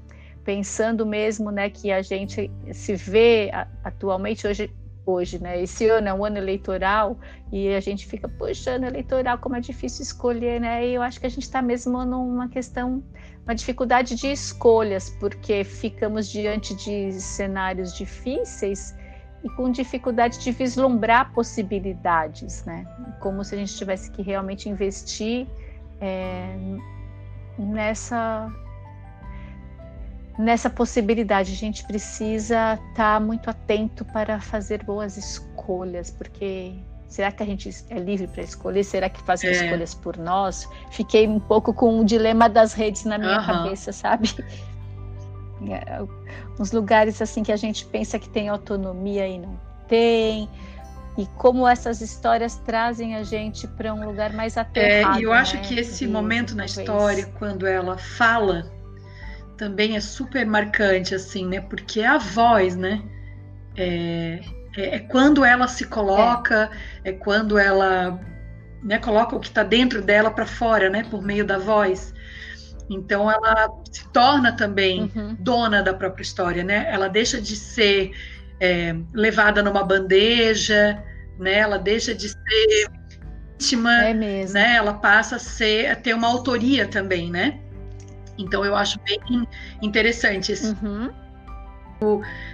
pensando 0.43 1.05
mesmo, 1.05 1.51
né, 1.51 1.69
que 1.69 1.91
a 1.91 2.01
gente 2.01 2.49
se 2.71 2.95
vê 2.95 3.51
atualmente 3.83 4.47
hoje 4.47 4.73
hoje, 5.05 5.41
né? 5.41 5.61
Esse 5.61 5.87
ano 5.87 6.07
é 6.07 6.13
um 6.13 6.25
ano 6.25 6.37
eleitoral 6.37 7.17
e 7.51 7.73
a 7.73 7.79
gente 7.79 8.07
fica, 8.07 8.27
puxa, 8.27 8.71
ano 8.71 8.87
eleitoral, 8.87 9.37
como 9.37 9.55
é 9.55 9.59
difícil 9.59 10.03
escolher, 10.03 10.59
né? 10.59 10.87
E 10.87 10.95
eu 10.95 11.01
acho 11.01 11.19
que 11.19 11.25
a 11.25 11.29
gente 11.29 11.43
está 11.43 11.61
mesmo 11.61 12.03
numa 12.05 12.49
questão, 12.49 13.03
uma 13.43 13.53
dificuldade 13.53 14.15
de 14.15 14.31
escolhas, 14.31 15.09
porque 15.19 15.63
ficamos 15.63 16.27
diante 16.27 16.73
de 16.75 17.11
cenários 17.13 17.95
difíceis 17.95 18.95
e 19.43 19.49
com 19.49 19.71
dificuldade 19.71 20.39
de 20.39 20.51
vislumbrar 20.51 21.31
possibilidades, 21.33 22.65
né? 22.65 22.85
Como 23.19 23.43
se 23.43 23.53
a 23.53 23.57
gente 23.57 23.75
tivesse 23.75 24.09
que 24.11 24.21
realmente 24.23 24.67
investir 24.67 25.47
é, 26.01 26.55
nessa 27.57 28.51
nessa 30.37 30.69
possibilidade. 30.69 31.53
A 31.53 31.55
gente 31.55 31.83
precisa 31.85 32.73
estar 32.89 33.15
tá 33.15 33.19
muito 33.19 33.49
atento 33.49 34.05
para 34.05 34.39
fazer 34.39 34.83
boas 34.83 35.17
escolhas, 35.17 36.11
porque 36.11 36.73
será 37.07 37.31
que 37.31 37.41
a 37.41 37.45
gente 37.45 37.69
é 37.89 37.99
livre 37.99 38.27
para 38.27 38.43
escolher? 38.43 38.83
Será 38.83 39.09
que 39.09 39.21
fazem 39.23 39.49
é. 39.49 39.53
escolhas 39.53 39.93
por 39.93 40.17
nós? 40.17 40.67
Fiquei 40.91 41.27
um 41.27 41.39
pouco 41.39 41.73
com 41.73 41.99
o 41.99 42.05
dilema 42.05 42.49
das 42.49 42.73
redes 42.73 43.05
na 43.05 43.17
minha 43.17 43.39
uhum. 43.39 43.45
cabeça, 43.45 43.91
sabe? 43.91 44.33
É, 45.69 46.03
uns 46.59 46.71
lugares 46.73 47.21
assim 47.21 47.41
que 47.41 47.51
a 47.51 47.55
gente 47.55 47.85
pensa 47.85 48.19
que 48.19 48.27
tem 48.29 48.49
autonomia 48.49 49.25
e 49.27 49.39
não 49.39 49.57
tem. 49.87 50.49
E 51.17 51.25
como 51.37 51.65
essas 51.65 52.01
histórias 52.01 52.57
trazem 52.57 53.15
a 53.15 53.23
gente 53.23 53.65
para 53.65 53.93
um 53.93 54.05
lugar 54.05 54.33
mais 54.33 54.57
aterrado. 54.57 55.17
É, 55.17 55.21
e 55.21 55.23
eu 55.23 55.31
acho 55.31 55.55
né? 55.55 55.61
que 55.61 55.79
esse 55.79 56.05
momento 56.05 56.53
na 56.55 56.65
história, 56.65 57.25
quando 57.39 57.65
ela 57.65 57.97
fala 57.97 58.69
também 59.57 59.95
é 59.95 59.99
super 59.99 60.45
marcante, 60.45 61.15
assim, 61.15 61.45
né? 61.47 61.61
Porque 61.61 62.01
é 62.01 62.07
a 62.07 62.17
voz, 62.17 62.75
né? 62.75 63.01
É, 63.75 64.39
é, 64.77 64.95
é 64.95 64.99
quando 64.99 65.43
ela 65.43 65.67
se 65.67 65.85
coloca, 65.85 66.69
é, 67.03 67.09
é 67.09 67.13
quando 67.13 67.57
ela 67.57 68.19
né, 68.83 68.99
coloca 68.99 69.35
o 69.35 69.39
que 69.39 69.47
está 69.47 69.63
dentro 69.63 70.01
dela 70.01 70.29
para 70.29 70.45
fora, 70.45 70.89
né? 70.89 71.03
Por 71.09 71.21
meio 71.21 71.45
da 71.45 71.57
voz. 71.57 72.13
Então 72.89 73.31
ela 73.31 73.69
se 73.91 74.07
torna 74.11 74.51
também 74.51 75.11
uhum. 75.15 75.35
dona 75.39 75.81
da 75.81 75.93
própria 75.93 76.21
história, 76.21 76.63
né? 76.63 76.85
Ela 76.89 77.07
deixa 77.07 77.41
de 77.41 77.55
ser 77.55 78.11
é, 78.59 78.95
levada 79.13 79.63
numa 79.63 79.83
bandeja, 79.83 81.03
né? 81.39 81.55
Ela 81.55 81.77
deixa 81.77 82.13
de 82.13 82.29
ser 82.29 82.91
vítima, 83.57 84.03
é 84.03 84.13
né? 84.13 84.75
Ela 84.75 84.93
passa 84.93 85.37
a 85.37 85.39
ser 85.39 85.89
a 85.89 85.95
ter 85.95 86.13
uma 86.13 86.27
autoria 86.27 86.87
também, 86.87 87.31
né? 87.31 87.59
Então 88.37 88.65
eu 88.65 88.75
acho 88.75 88.99
bem 89.01 89.47
interessante 89.81 90.51
esse. 90.51 90.75
Uhum. 90.83 91.11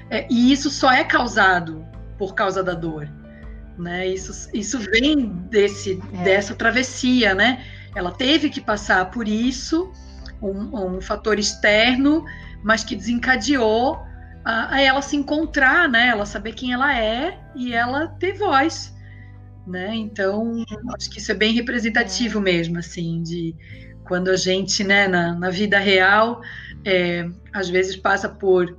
É, 0.10 0.28
e 0.30 0.52
isso 0.52 0.70
só 0.70 0.92
é 0.92 1.04
causado 1.04 1.86
por 2.18 2.36
causa 2.36 2.64
da 2.64 2.74
dor. 2.74 3.10
Né? 3.78 4.08
Isso, 4.08 4.50
isso 4.54 4.78
vem 4.78 5.28
desse, 5.50 6.02
é. 6.14 6.24
dessa 6.24 6.54
travessia, 6.54 7.34
né? 7.34 7.66
Ela 7.96 8.12
teve 8.12 8.50
que 8.50 8.62
passar 8.62 9.10
por 9.10 9.28
isso, 9.28 9.92
um, 10.42 10.98
um 10.98 11.02
fator 11.02 11.40
externo, 11.40 12.24
mas 12.64 12.84
que 12.84 12.96
desencadeou 12.96 14.00
a, 14.46 14.76
a, 14.76 14.82
ela 14.82 15.02
se 15.02 15.16
encontrar, 15.16 15.90
né? 15.90 16.08
Ela 16.10 16.26
saber 16.26 16.54
quem 16.54 16.74
ela 16.74 16.96
é 16.96 17.40
e 17.56 17.74
ela 17.74 18.08
ter 18.08 18.34
voz, 18.34 18.96
né? 19.66 19.96
Então, 19.96 20.64
acho 20.96 21.10
que 21.10 21.20
isso 21.20 21.32
é 21.32 21.36
bem 21.36 21.54
representativo 21.54 22.40
é. 22.40 22.42
mesmo, 22.42 22.78
assim, 22.78 23.22
de 23.24 23.56
quando 24.12 24.28
a 24.28 24.36
gente, 24.36 24.84
né, 24.84 25.08
na, 25.08 25.34
na 25.34 25.50
vida 25.50 25.80
real, 25.80 26.42
é, 26.84 27.30
às 27.54 27.70
vezes 27.70 27.96
passa 27.96 28.28
por, 28.28 28.78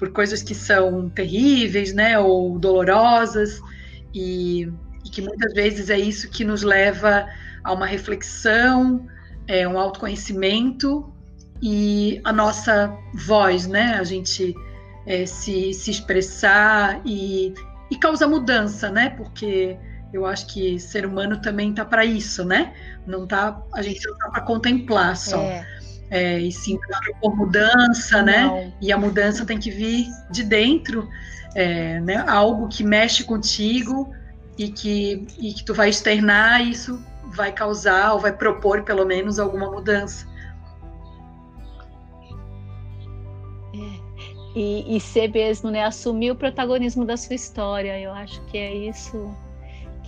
por 0.00 0.10
coisas 0.10 0.42
que 0.42 0.52
são 0.52 1.08
terríveis, 1.08 1.94
né, 1.94 2.18
ou 2.18 2.58
dolorosas, 2.58 3.60
e, 4.12 4.68
e 5.04 5.08
que 5.08 5.22
muitas 5.22 5.52
vezes 5.52 5.90
é 5.90 5.96
isso 5.96 6.28
que 6.28 6.44
nos 6.44 6.64
leva 6.64 7.24
a 7.62 7.72
uma 7.72 7.86
reflexão, 7.86 9.06
é, 9.46 9.68
um 9.68 9.78
autoconhecimento 9.78 11.08
e 11.62 12.20
a 12.24 12.32
nossa 12.32 12.92
voz, 13.14 13.68
né, 13.68 13.94
a 13.94 14.02
gente 14.02 14.56
é, 15.06 15.24
se, 15.24 15.72
se 15.72 15.92
expressar 15.92 17.00
e, 17.04 17.54
e 17.92 17.96
causa 17.96 18.26
mudança, 18.26 18.90
né, 18.90 19.10
porque 19.10 19.78
eu 20.14 20.24
acho 20.24 20.46
que 20.46 20.78
ser 20.78 21.04
humano 21.04 21.40
também 21.42 21.70
está 21.70 21.84
para 21.84 22.04
isso, 22.04 22.44
né? 22.44 22.72
Não 23.04 23.26
tá, 23.26 23.60
a 23.72 23.82
gente 23.82 24.06
não 24.06 24.16
tá 24.16 24.30
para 24.30 24.42
contemplar 24.42 25.16
só. 25.16 25.40
É. 25.40 25.66
É, 26.08 26.38
e 26.38 26.52
sim 26.52 26.78
para 26.78 27.00
propor 27.00 27.36
mudança, 27.36 28.22
né? 28.22 28.44
não. 28.44 28.54
né? 28.54 28.72
E 28.80 28.92
a 28.92 28.96
mudança 28.96 29.44
tem 29.44 29.58
que 29.58 29.72
vir 29.72 30.06
de 30.30 30.44
dentro, 30.44 31.08
é, 31.56 31.98
né? 31.98 32.24
Algo 32.28 32.68
que 32.68 32.84
mexe 32.84 33.24
contigo 33.24 34.14
e 34.56 34.68
que, 34.68 35.26
e 35.40 35.52
que 35.52 35.64
tu 35.64 35.74
vai 35.74 35.88
externar, 35.88 36.60
e 36.60 36.70
isso 36.70 37.02
vai 37.34 37.50
causar 37.50 38.12
ou 38.12 38.20
vai 38.20 38.32
propor 38.32 38.84
pelo 38.84 39.04
menos 39.04 39.40
alguma 39.40 39.68
mudança. 39.68 40.28
É. 43.74 44.54
E, 44.54 44.96
e 44.96 45.00
ser 45.00 45.32
mesmo, 45.32 45.72
né? 45.72 45.84
Assumir 45.84 46.30
o 46.30 46.36
protagonismo 46.36 47.04
da 47.04 47.16
sua 47.16 47.34
história. 47.34 47.98
Eu 47.98 48.12
acho 48.12 48.40
que 48.42 48.56
é 48.56 48.72
isso 48.72 49.34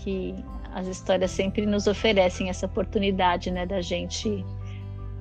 que 0.07 0.37
as 0.73 0.87
histórias 0.87 1.33
sempre 1.33 1.66
nos 1.66 1.88
oferecem 1.88 2.49
essa 2.49 2.66
oportunidade, 2.66 3.51
né, 3.51 3.66
da 3.66 3.81
gente 3.81 4.45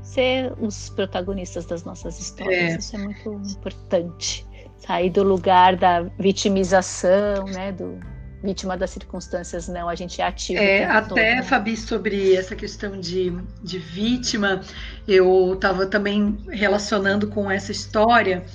ser 0.04 0.54
os 0.60 0.89
protagonistas 0.89 1.66
das 1.66 1.84
nossas 1.84 2.20
histórias. 2.20 2.76
É. 2.76 2.78
Isso 2.78 2.95
é 2.95 2.99
muito 2.99 3.32
importante. 3.49 4.45
Sair 4.78 5.09
do 5.09 5.24
lugar 5.24 5.76
da 5.76 6.03
vitimização, 6.20 7.45
né, 7.45 7.72
do 7.72 7.99
vítima 8.43 8.78
das 8.78 8.91
circunstâncias, 8.91 9.68
não, 9.68 9.89
a 9.89 9.95
gente 9.95 10.22
é 10.22 10.28
ativo. 10.28 10.62
É, 10.62 10.86
até, 10.86 11.07
todo, 11.07 11.16
né? 11.16 11.41
Fabi, 11.41 11.76
sobre 11.76 12.36
essa 12.36 12.55
questão 12.55 12.99
de, 12.99 13.34
de 13.64 13.80
vítima, 13.80 14.62
eu 15.07 15.55
estava 15.55 15.88
também 15.88 16.38
relacionando 16.49 17.28
com 17.28 17.49
essa 17.49 17.72
história 17.72 18.45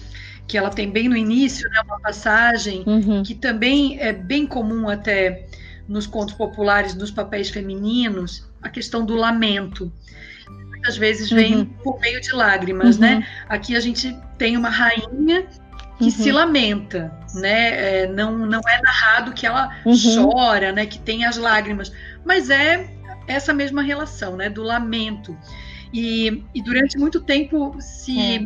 que 0.47 0.57
ela 0.57 0.71
tem 0.71 0.89
bem 0.89 1.09
no 1.09 1.17
início, 1.17 1.69
né, 1.71 1.81
uma 1.85 1.99
passagem 1.99 2.85
uhum. 2.87 3.25
que 3.25 3.35
também 3.35 3.99
é 3.99 4.13
bem 4.13 4.47
comum 4.47 4.89
até 4.89 5.49
nos 5.91 6.07
contos 6.07 6.35
populares, 6.35 6.95
nos 6.95 7.11
papéis 7.11 7.51
femininos, 7.51 8.49
a 8.63 8.69
questão 8.69 9.05
do 9.05 9.17
lamento. 9.17 9.93
Muitas 10.69 10.97
vezes 10.97 11.29
vem 11.29 11.57
uhum. 11.57 11.65
por 11.65 11.99
meio 11.99 12.21
de 12.21 12.33
lágrimas, 12.33 12.97
né? 12.97 13.15
uhum. 13.15 13.21
né? 13.21 13.27
Aqui 13.49 13.75
a 13.75 13.81
gente 13.81 14.17
tem 14.39 14.57
uma 14.57 14.71
rainha 14.71 15.47
que 15.99 16.05
uhum. 16.05 16.11
se 16.11 16.31
lamenta, 16.31 17.13
né? 17.35 18.03
É, 18.03 18.07
não, 18.07 18.39
não 18.39 18.61
é 18.69 18.81
narrado 18.81 19.33
que 19.33 19.45
ela 19.45 19.77
uhum. 19.85 20.33
chora, 20.33 20.71
né? 20.71 20.87
Que 20.87 20.99
tem 21.01 21.25
as 21.25 21.37
lágrimas, 21.37 21.93
mas 22.25 22.51
é 22.51 22.89
essa 23.27 23.53
mesma 23.53 23.83
relação, 23.83 24.37
né? 24.37 24.49
Do 24.49 24.63
lamento. 24.63 25.37
E, 25.93 26.45
e 26.55 26.63
durante 26.63 26.97
muito 26.97 27.21
tempo 27.21 27.77
se, 27.81 28.17
é. 28.21 28.45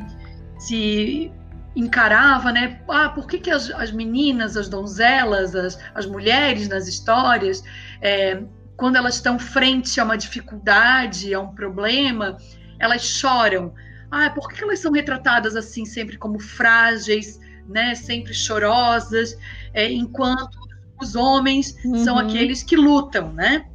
se 0.59 1.31
encarava, 1.75 2.53
né? 2.53 2.81
Ah, 2.89 3.09
por 3.09 3.27
que, 3.27 3.39
que 3.39 3.51
as, 3.51 3.71
as 3.71 3.91
meninas, 3.91 4.57
as 4.57 4.69
donzelas, 4.69 5.55
as, 5.55 5.79
as 5.95 6.07
mulheres 6.07 6.69
nas 6.69 6.87
histórias, 6.87 7.63
é, 8.01 8.43
quando 8.77 8.97
elas 8.97 9.17
estão 9.17 9.39
frente 9.39 10.01
a 10.01 10.05
uma 10.05 10.17
dificuldade, 10.17 11.35
a 11.35 11.41
um 11.41 11.55
problema, 11.55 12.37
elas 12.79 13.03
choram? 13.03 13.75
Ah, 14.11 14.31
por 14.31 14.49
que, 14.49 14.57
que 14.57 14.65
elas 14.65 14.79
são 14.79 14.93
retratadas 14.93 15.57
assim, 15.57 15.85
sempre 15.85 16.17
como 16.17 16.39
frágeis, 16.39 17.41
né? 17.69 17.95
Sempre 17.95 18.33
chorosas, 18.33 19.37
é, 19.73 19.91
enquanto 19.91 20.59
os 21.01 21.17
homens 21.17 21.77
uhum. 21.85 22.05
são 22.05 22.19
aqueles 22.19 22.63
que 22.63 22.77
lutam, 22.77 23.33
né? 23.33 23.67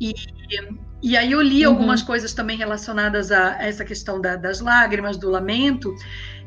E, 0.00 0.14
e 1.02 1.16
aí 1.16 1.32
eu 1.32 1.42
li 1.42 1.66
uhum. 1.66 1.72
algumas 1.72 2.02
coisas 2.02 2.32
também 2.32 2.56
relacionadas 2.56 3.32
a 3.32 3.60
essa 3.60 3.84
questão 3.84 4.20
da, 4.20 4.36
das 4.36 4.60
lágrimas, 4.60 5.16
do 5.16 5.28
lamento, 5.28 5.94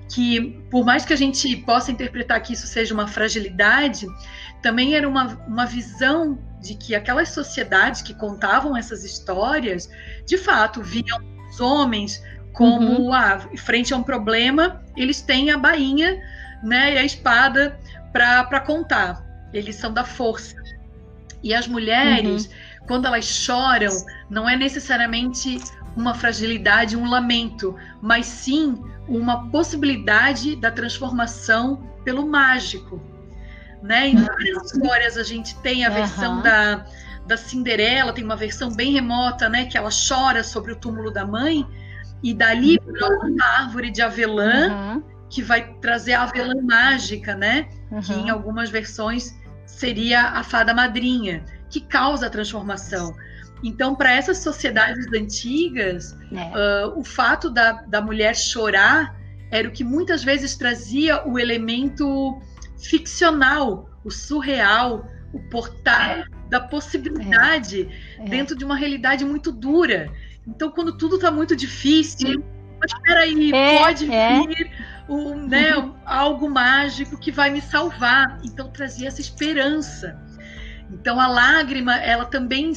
que 0.10 0.62
por 0.70 0.86
mais 0.86 1.06
que 1.06 1.14
a 1.14 1.16
gente 1.16 1.56
possa 1.58 1.92
interpretar 1.92 2.42
que 2.42 2.54
isso 2.54 2.68
seja 2.68 2.94
uma 2.94 3.08
fragilidade, 3.08 4.08
também 4.62 4.96
era 4.96 5.08
uma, 5.08 5.26
uma 5.48 5.66
visão 5.66 6.38
de 6.62 6.76
que 6.76 6.96
aquelas 6.96 7.30
sociedades 7.30 8.02
que 8.02 8.14
contavam 8.14 8.76
essas 8.76 9.04
histórias, 9.04 9.90
de 10.26 10.38
fato, 10.38 10.82
viam 10.82 11.20
os 11.50 11.60
homens 11.60 12.24
como, 12.54 13.02
uhum. 13.02 13.14
ah, 13.14 13.40
frente 13.58 13.94
a 13.94 13.98
um 13.98 14.04
problema, 14.04 14.84
eles 14.96 15.22
têm 15.22 15.52
a 15.52 15.58
bainha 15.58 16.22
né, 16.64 16.94
e 16.94 16.98
a 16.98 17.04
espada 17.04 17.80
para 18.12 18.60
contar. 18.62 19.24
Eles 19.54 19.76
são 19.76 19.94
da 19.94 20.04
força. 20.04 20.56
E 21.44 21.54
as 21.54 21.68
mulheres, 21.68 22.46
uhum. 22.46 22.88
quando 22.88 23.06
elas 23.06 23.26
choram, 23.26 23.94
não 24.30 24.50
é 24.50 24.56
necessariamente 24.56 25.60
uma 25.96 26.14
fragilidade, 26.14 26.98
um 26.98 27.10
lamento, 27.10 27.76
mas 28.02 28.26
sim 28.26 28.82
uma 29.08 29.50
possibilidade 29.50 30.56
da 30.56 30.72
transformação 30.72 31.78
pelo 32.04 32.26
mágico. 32.28 33.02
Né? 33.82 34.10
Em 34.10 34.16
várias 34.16 34.72
histórias 34.72 35.18
a 35.18 35.24
gente 35.24 35.56
tem 35.60 35.86
a 35.86 35.90
versão 35.90 36.38
uhum. 36.38 36.42
da, 36.42 36.86
da 37.28 37.38
Cinderela, 37.38 38.14
tem 38.14 38.24
uma 38.24 38.36
versão 38.36 38.72
bem 38.72 38.94
remota, 38.94 39.48
né? 39.48 39.66
Que 39.66 39.78
ela 39.78 39.90
chora 39.92 40.44
sobre 40.44 40.72
o 40.72 40.76
túmulo 40.76 41.12
da 41.12 41.26
mãe, 41.26 41.66
e 42.24 42.34
dali 42.34 42.80
brota 42.80 43.28
uma 43.28 43.46
árvore 43.60 43.92
de 43.92 44.02
avelã 44.02 44.70
uhum. 44.70 45.04
que 45.30 45.44
vai 45.44 45.74
trazer 45.76 46.14
a 46.14 46.24
avelã 46.24 46.56
mágica, 46.64 47.36
né? 47.36 47.68
Uhum. 47.92 48.02
Que 48.02 48.14
em 48.14 48.30
algumas 48.32 48.70
versões 48.70 49.38
seria 49.66 50.30
a 50.30 50.44
fada 50.44 50.74
madrinha, 50.74 51.44
que 51.70 51.82
causa 51.82 52.28
a 52.28 52.30
transformação. 52.30 53.16
Então, 53.64 53.96
para 53.96 54.14
essas 54.14 54.40
sociedades 54.40 55.08
antigas, 55.14 56.16
é. 56.32 56.86
uh, 56.88 57.00
o 57.00 57.04
fato 57.04 57.50
da, 57.50 57.72
da 57.84 58.02
mulher 58.02 58.36
chorar 58.36 59.16
era 59.52 59.68
o 59.68 59.72
que 59.72 59.84
muitas 59.84 60.24
vezes 60.24 60.56
trazia 60.56 61.26
o 61.28 61.40
elemento 61.40 62.40
ficcional, 62.78 63.90
o 64.04 64.12
surreal, 64.12 65.08
o 65.34 65.40
portal 65.50 66.12
é. 66.12 66.26
da 66.50 66.60
possibilidade 66.60 67.90
é. 68.20 68.24
dentro 68.26 68.56
de 68.56 68.64
uma 68.64 68.76
realidade 68.76 69.26
muito 69.26 69.52
dura. 69.52 70.12
Então, 70.48 70.70
quando 70.72 70.98
tudo 70.98 71.16
está 71.16 71.32
muito 71.32 71.56
difícil, 71.56 72.44
mas 72.80 72.92
espera 72.92 73.22
aí, 73.22 73.52
é, 73.52 73.80
pode 73.80 74.12
é. 74.12 74.40
vir 74.42 74.72
um, 75.10 75.48
né, 75.48 75.72
algo 76.06 76.50
mágico 76.50 77.18
que 77.18 77.32
vai 77.32 77.50
me 77.50 77.62
salvar. 77.62 78.40
Então, 78.44 78.70
trazia 78.70 79.08
essa 79.08 79.22
esperança. 79.22 80.20
Então, 80.92 81.20
a 81.20 81.28
lágrima, 81.28 81.96
ela 81.96 82.26
também 82.26 82.74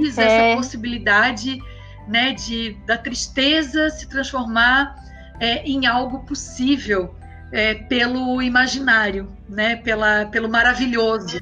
é. 0.00 0.50
essa 0.50 0.56
possibilidade 0.56 1.58
né, 2.06 2.32
de 2.32 2.72
da 2.86 2.96
tristeza 2.96 3.90
se 3.90 4.08
transformar 4.08 4.94
é, 5.40 5.62
em 5.62 5.86
algo 5.86 6.20
possível 6.20 7.14
é, 7.52 7.74
pelo 7.74 8.40
imaginário, 8.42 9.30
né, 9.48 9.76
pela, 9.76 10.26
pelo 10.26 10.48
maravilhoso. 10.48 11.38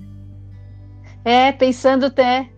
É, 1.24 1.52
pensando 1.52 2.06
até 2.06 2.48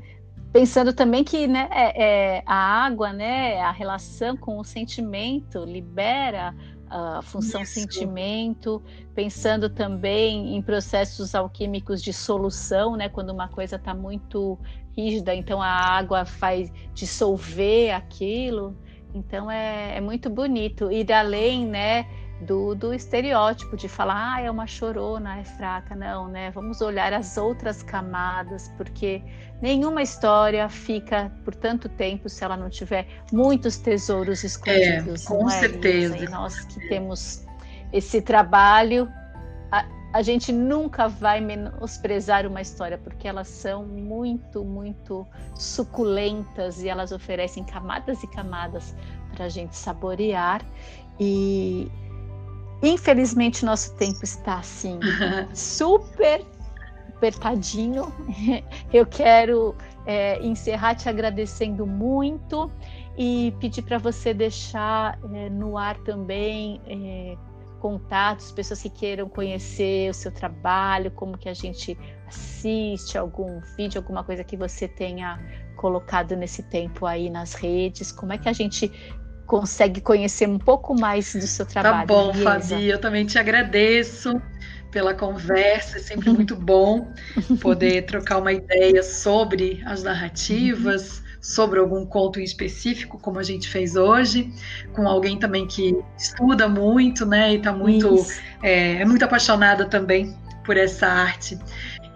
pensando 0.53 0.93
também 0.93 1.23
que 1.23 1.47
né, 1.47 1.69
é, 1.71 2.03
é, 2.39 2.43
a 2.47 2.85
água, 2.85 3.13
né, 3.13 3.61
a 3.61 3.71
relação 3.71 4.37
com 4.37 4.59
o 4.59 4.65
sentimento 4.65 5.65
libera 5.65 6.55
a 6.91 7.23
função 7.23 7.63
Isso. 7.63 7.75
sentimento, 7.75 8.83
pensando 9.15 9.69
também 9.69 10.57
em 10.57 10.63
processos 10.63 11.35
alquímicos 11.35 12.03
de 12.03 12.13
solução, 12.13 12.97
né, 12.97 13.09
quando 13.09 13.31
uma 13.31 13.49
coisa 13.49 13.77
está 13.77 13.95
muito 13.95 14.59
rígida, 14.97 15.35
então 15.35 15.63
a 15.63 15.69
água 15.69 16.25
faz 16.25 16.73
dissolver 16.95 17.95
aquilo. 17.95 18.77
Então 19.15 19.51
é, 19.51 19.97
é 19.97 20.01
muito 20.01 20.29
bonito 20.29 20.91
ir 20.91 21.13
além, 21.13 21.67
né, 21.67 22.07
do, 22.41 22.75
do 22.75 22.95
estereótipo 22.95 23.77
de 23.77 23.89
falar, 23.89 24.35
ah, 24.35 24.41
é 24.41 24.51
uma 24.51 24.67
chorona, 24.67 25.39
é 25.39 25.45
fraca. 25.45 25.95
Não, 25.95 26.29
né? 26.29 26.51
Vamos 26.51 26.81
olhar 26.81 27.13
as 27.13 27.37
outras 27.37 27.83
camadas, 27.83 28.73
porque 28.77 29.23
nenhuma 29.61 30.03
história 30.03 30.69
fica 30.69 31.33
por 31.45 31.55
tanto 31.55 31.89
tempo 31.89 32.29
se 32.29 32.45
ela 32.45 32.57
não 32.57 32.71
tiver 32.71 33.07
muitos 33.33 33.79
tesouros 33.79 34.45
escondidos. 34.45 35.25
É, 35.25 35.29
com 35.29 35.49
é, 35.49 35.53
certeza. 35.53 36.17
E 36.17 36.29
nós 36.29 36.65
que 36.65 36.89
temos 36.89 37.45
esse 37.93 38.23
trabalho, 38.23 39.11
a, 39.73 39.85
a 40.15 40.23
gente 40.23 40.53
nunca 40.53 41.09
vai 41.09 41.41
menosprezar 41.41 42.47
uma 42.47 42.61
história, 42.61 42.99
porque 42.99 43.27
elas 43.27 43.49
são 43.49 43.85
muito, 43.85 44.65
muito 44.65 45.27
suculentas 45.57 46.83
e 46.83 46.89
elas 46.89 47.11
oferecem 47.11 47.65
camadas 47.65 48.23
e 48.23 48.29
camadas 48.29 48.95
para 49.35 49.47
a 49.47 49.49
gente 49.49 49.77
saborear. 49.77 50.65
E 51.19 51.91
Infelizmente, 52.83 53.65
nosso 53.65 53.95
tempo 53.97 54.23
está 54.23 54.59
assim, 54.59 55.01
super 55.53 56.45
apertadinho. 57.09 58.13
Eu 58.93 59.05
quero 59.05 59.75
é, 60.07 60.41
encerrar 60.45 60.95
te 60.95 61.09
agradecendo 61.09 61.87
muito 61.87 62.71
e 63.17 63.53
pedir 63.61 63.83
para 63.83 63.99
você 63.99 64.33
deixar 64.33 65.19
é, 65.35 65.51
no 65.51 65.77
ar 65.77 65.99
também 65.99 66.81
é, 66.87 67.37
contatos, 67.81 68.53
pessoas 68.53 68.83
que 68.83 68.91
queiram 68.91 69.29
conhecer 69.29 70.11
o 70.11 70.15
seu 70.15 70.31
trabalho, 70.31 71.11
como 71.11 71.37
que 71.37 71.49
a 71.49 71.55
gente 71.55 71.99
assiste 72.27 73.19
algum 73.19 73.61
vídeo, 73.77 73.99
alguma 73.99 74.23
coisa 74.23 74.45
que 74.45 74.57
você 74.57 74.87
tenha 74.87 75.39
colocado 75.77 76.37
nesse 76.37 76.63
tempo 76.63 77.07
aí 77.07 77.31
nas 77.31 77.55
redes, 77.55 78.13
como 78.13 78.33
é 78.33 78.39
que 78.39 78.49
a 78.49 78.53
gente 78.53 78.91
consegue 79.49 80.01
conhecer 80.03 80.47
um 80.47 80.59
pouco 80.59 80.95
mais 80.95 81.35
do 81.35 81.47
seu 81.47 81.65
tá 81.65 81.81
trabalho. 81.81 82.07
Tá 82.07 82.15
bom, 82.15 82.35
Fabi, 82.35 82.87
eu 82.87 83.01
também 83.01 83.25
te 83.25 83.39
agradeço 83.39 84.41
pela 84.91 85.15
conversa, 85.15 85.97
é 85.97 86.01
sempre 86.01 86.31
muito 86.31 86.55
bom 86.55 87.11
poder 87.61 88.05
trocar 88.05 88.39
uma 88.39 88.53
ideia 88.53 89.03
sobre 89.03 89.83
as 89.87 90.03
narrativas, 90.03 91.23
sobre 91.41 91.81
algum 91.81 92.05
conto 92.05 92.39
em 92.39 92.45
específico, 92.45 93.19
como 93.19 93.39
a 93.39 93.43
gente 93.43 93.69
fez 93.69 93.97
hoje, 93.97 94.53
com 94.93 95.09
alguém 95.09 95.39
também 95.39 95.67
que 95.67 95.97
estuda 96.17 96.69
muito, 96.69 97.25
né, 97.25 97.55
e 97.55 97.59
tá 97.59 97.73
muito, 97.73 98.27
é, 98.63 98.97
é 98.97 99.05
muito 99.05 99.25
apaixonada 99.25 99.87
também 99.87 100.37
por 100.63 100.77
essa 100.77 101.07
arte. 101.07 101.59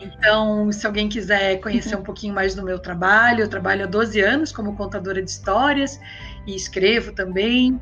Então, 0.02 0.70
se 0.72 0.86
alguém 0.86 1.08
quiser 1.08 1.60
conhecer 1.60 1.96
um 1.96 2.02
pouquinho 2.02 2.34
mais 2.34 2.54
do 2.54 2.62
meu 2.62 2.78
trabalho, 2.78 3.42
eu 3.42 3.48
trabalho 3.48 3.84
há 3.84 3.86
12 3.86 4.20
anos 4.20 4.52
como 4.52 4.76
contadora 4.76 5.22
de 5.22 5.30
histórias 5.30 5.98
e 6.46 6.54
escrevo 6.54 7.12
também. 7.12 7.80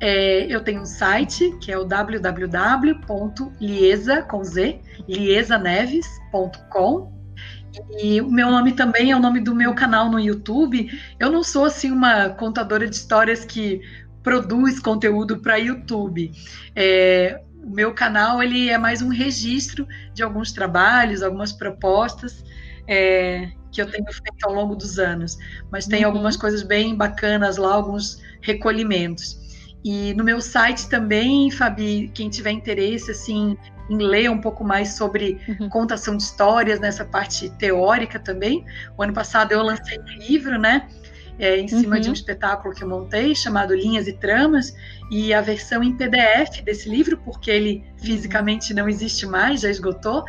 É, 0.00 0.46
eu 0.46 0.60
tenho 0.62 0.80
um 0.80 0.86
site 0.86 1.56
que 1.60 1.70
é 1.70 1.76
o 1.76 1.84
www.liesa, 1.84 3.02
com 4.22 4.42
Z, 4.42 4.80
liesaneves.com. 5.06 7.20
E 8.02 8.20
o 8.20 8.28
meu 8.28 8.50
nome 8.50 8.72
também 8.72 9.12
é 9.12 9.16
o 9.16 9.20
nome 9.20 9.40
do 9.40 9.54
meu 9.54 9.74
canal 9.74 10.10
no 10.10 10.18
YouTube. 10.18 10.90
Eu 11.18 11.30
não 11.30 11.42
sou 11.42 11.66
assim 11.66 11.90
uma 11.90 12.30
contadora 12.30 12.88
de 12.88 12.96
histórias 12.96 13.44
que 13.44 13.82
produz 14.22 14.80
conteúdo 14.80 15.40
para 15.40 15.56
YouTube. 15.56 16.32
É, 16.74 17.42
o 17.62 17.70
meu 17.70 17.92
canal 17.92 18.42
ele 18.42 18.68
é 18.68 18.78
mais 18.78 19.02
um 19.02 19.08
registro 19.08 19.86
de 20.14 20.22
alguns 20.22 20.52
trabalhos, 20.52 21.22
algumas 21.22 21.52
propostas 21.52 22.44
é, 22.86 23.50
que 23.70 23.80
eu 23.80 23.90
tenho 23.90 24.06
feito 24.06 24.44
ao 24.44 24.52
longo 24.52 24.74
dos 24.74 24.98
anos. 24.98 25.38
Mas 25.70 25.86
tem 25.86 26.00
uhum. 26.00 26.06
algumas 26.06 26.36
coisas 26.36 26.62
bem 26.62 26.94
bacanas 26.94 27.56
lá, 27.56 27.72
alguns 27.72 28.20
recolhimentos. 28.40 29.38
E 29.84 30.12
no 30.14 30.24
meu 30.24 30.40
site 30.40 30.88
também, 30.88 31.50
Fabi, 31.50 32.10
quem 32.14 32.28
tiver 32.28 32.50
interesse 32.50 33.10
assim 33.10 33.56
em 33.88 33.96
ler 33.96 34.30
um 34.30 34.40
pouco 34.40 34.62
mais 34.62 34.90
sobre 34.94 35.40
uhum. 35.48 35.68
contação 35.68 36.16
de 36.16 36.22
histórias 36.22 36.78
nessa 36.78 37.04
parte 37.04 37.50
teórica 37.50 38.18
também. 38.20 38.64
O 38.96 39.02
ano 39.02 39.12
passado 39.12 39.52
eu 39.52 39.62
lancei 39.62 39.98
um 39.98 40.04
livro, 40.04 40.58
né? 40.58 40.88
É, 41.40 41.58
em 41.58 41.66
cima 41.66 41.96
uhum. 41.96 42.02
de 42.02 42.10
um 42.10 42.12
espetáculo 42.12 42.74
que 42.74 42.84
eu 42.84 42.88
montei 42.88 43.34
chamado 43.34 43.74
Linhas 43.74 44.06
e 44.06 44.12
Tramas, 44.12 44.76
e 45.10 45.32
a 45.32 45.40
versão 45.40 45.82
em 45.82 45.96
PDF 45.96 46.62
desse 46.62 46.88
livro, 46.88 47.16
porque 47.18 47.50
ele 47.50 47.84
fisicamente 47.96 48.74
não 48.74 48.88
existe 48.88 49.26
mais, 49.26 49.62
já 49.62 49.70
esgotou. 49.70 50.24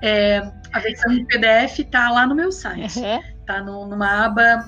É, 0.00 0.38
a 0.72 0.78
versão 0.78 1.12
em 1.12 1.24
PDF 1.24 1.80
está 1.80 2.10
lá 2.10 2.26
no 2.26 2.34
meu 2.34 2.50
site, 2.52 3.00
está 3.40 3.62
uhum. 3.62 3.88
numa 3.88 4.24
aba 4.24 4.64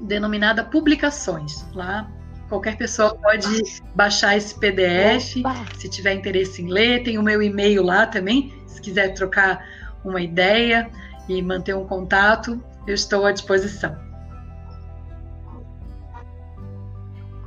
denominada 0.00 0.64
Publicações. 0.64 1.64
Lá 1.74 2.10
qualquer 2.48 2.76
pessoa 2.76 3.14
pode 3.14 3.62
baixar 3.94 4.36
esse 4.36 4.58
PDF, 4.58 5.36
Opa. 5.38 5.54
se 5.78 5.88
tiver 5.88 6.14
interesse 6.14 6.62
em 6.62 6.68
ler. 6.68 7.04
Tem 7.04 7.16
o 7.16 7.22
meu 7.22 7.42
e-mail 7.42 7.82
lá 7.82 8.06
também, 8.06 8.52
se 8.66 8.80
quiser 8.80 9.14
trocar 9.14 9.64
uma 10.04 10.20
ideia 10.20 10.90
e 11.28 11.40
manter 11.40 11.76
um 11.76 11.86
contato, 11.86 12.62
eu 12.86 12.94
estou 12.94 13.24
à 13.24 13.32
disposição. 13.32 14.09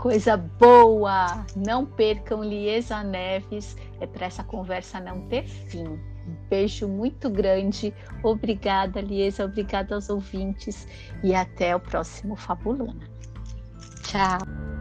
Coisa 0.03 0.35
boa! 0.35 1.45
Não 1.55 1.85
percam 1.85 2.43
Liesa 2.43 3.01
Neves, 3.03 3.77
é 4.01 4.05
para 4.05 4.25
essa 4.25 4.43
conversa 4.43 4.99
não 4.99 5.21
ter 5.29 5.47
fim. 5.47 5.87
Um 5.87 6.35
beijo 6.49 6.89
muito 6.89 7.29
grande. 7.29 7.93
Obrigada, 8.21 8.99
Liesa. 8.99 9.45
Obrigada 9.45 9.95
aos 9.95 10.09
ouvintes. 10.09 10.85
E 11.23 11.33
até 11.33 11.73
o 11.73 11.79
próximo 11.79 12.35
Fabulana. 12.35 13.09
Tchau. 14.03 14.72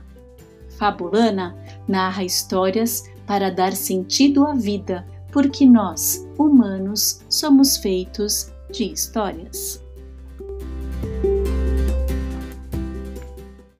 Fabulana 0.76 1.56
narra 1.86 2.24
histórias 2.24 3.04
para 3.24 3.52
dar 3.52 3.72
sentido 3.72 4.44
à 4.44 4.52
vida, 4.52 5.06
porque 5.30 5.64
nós, 5.64 6.26
humanos, 6.36 7.24
somos 7.28 7.76
feitos 7.76 8.52
de 8.72 8.92
histórias. 8.92 9.80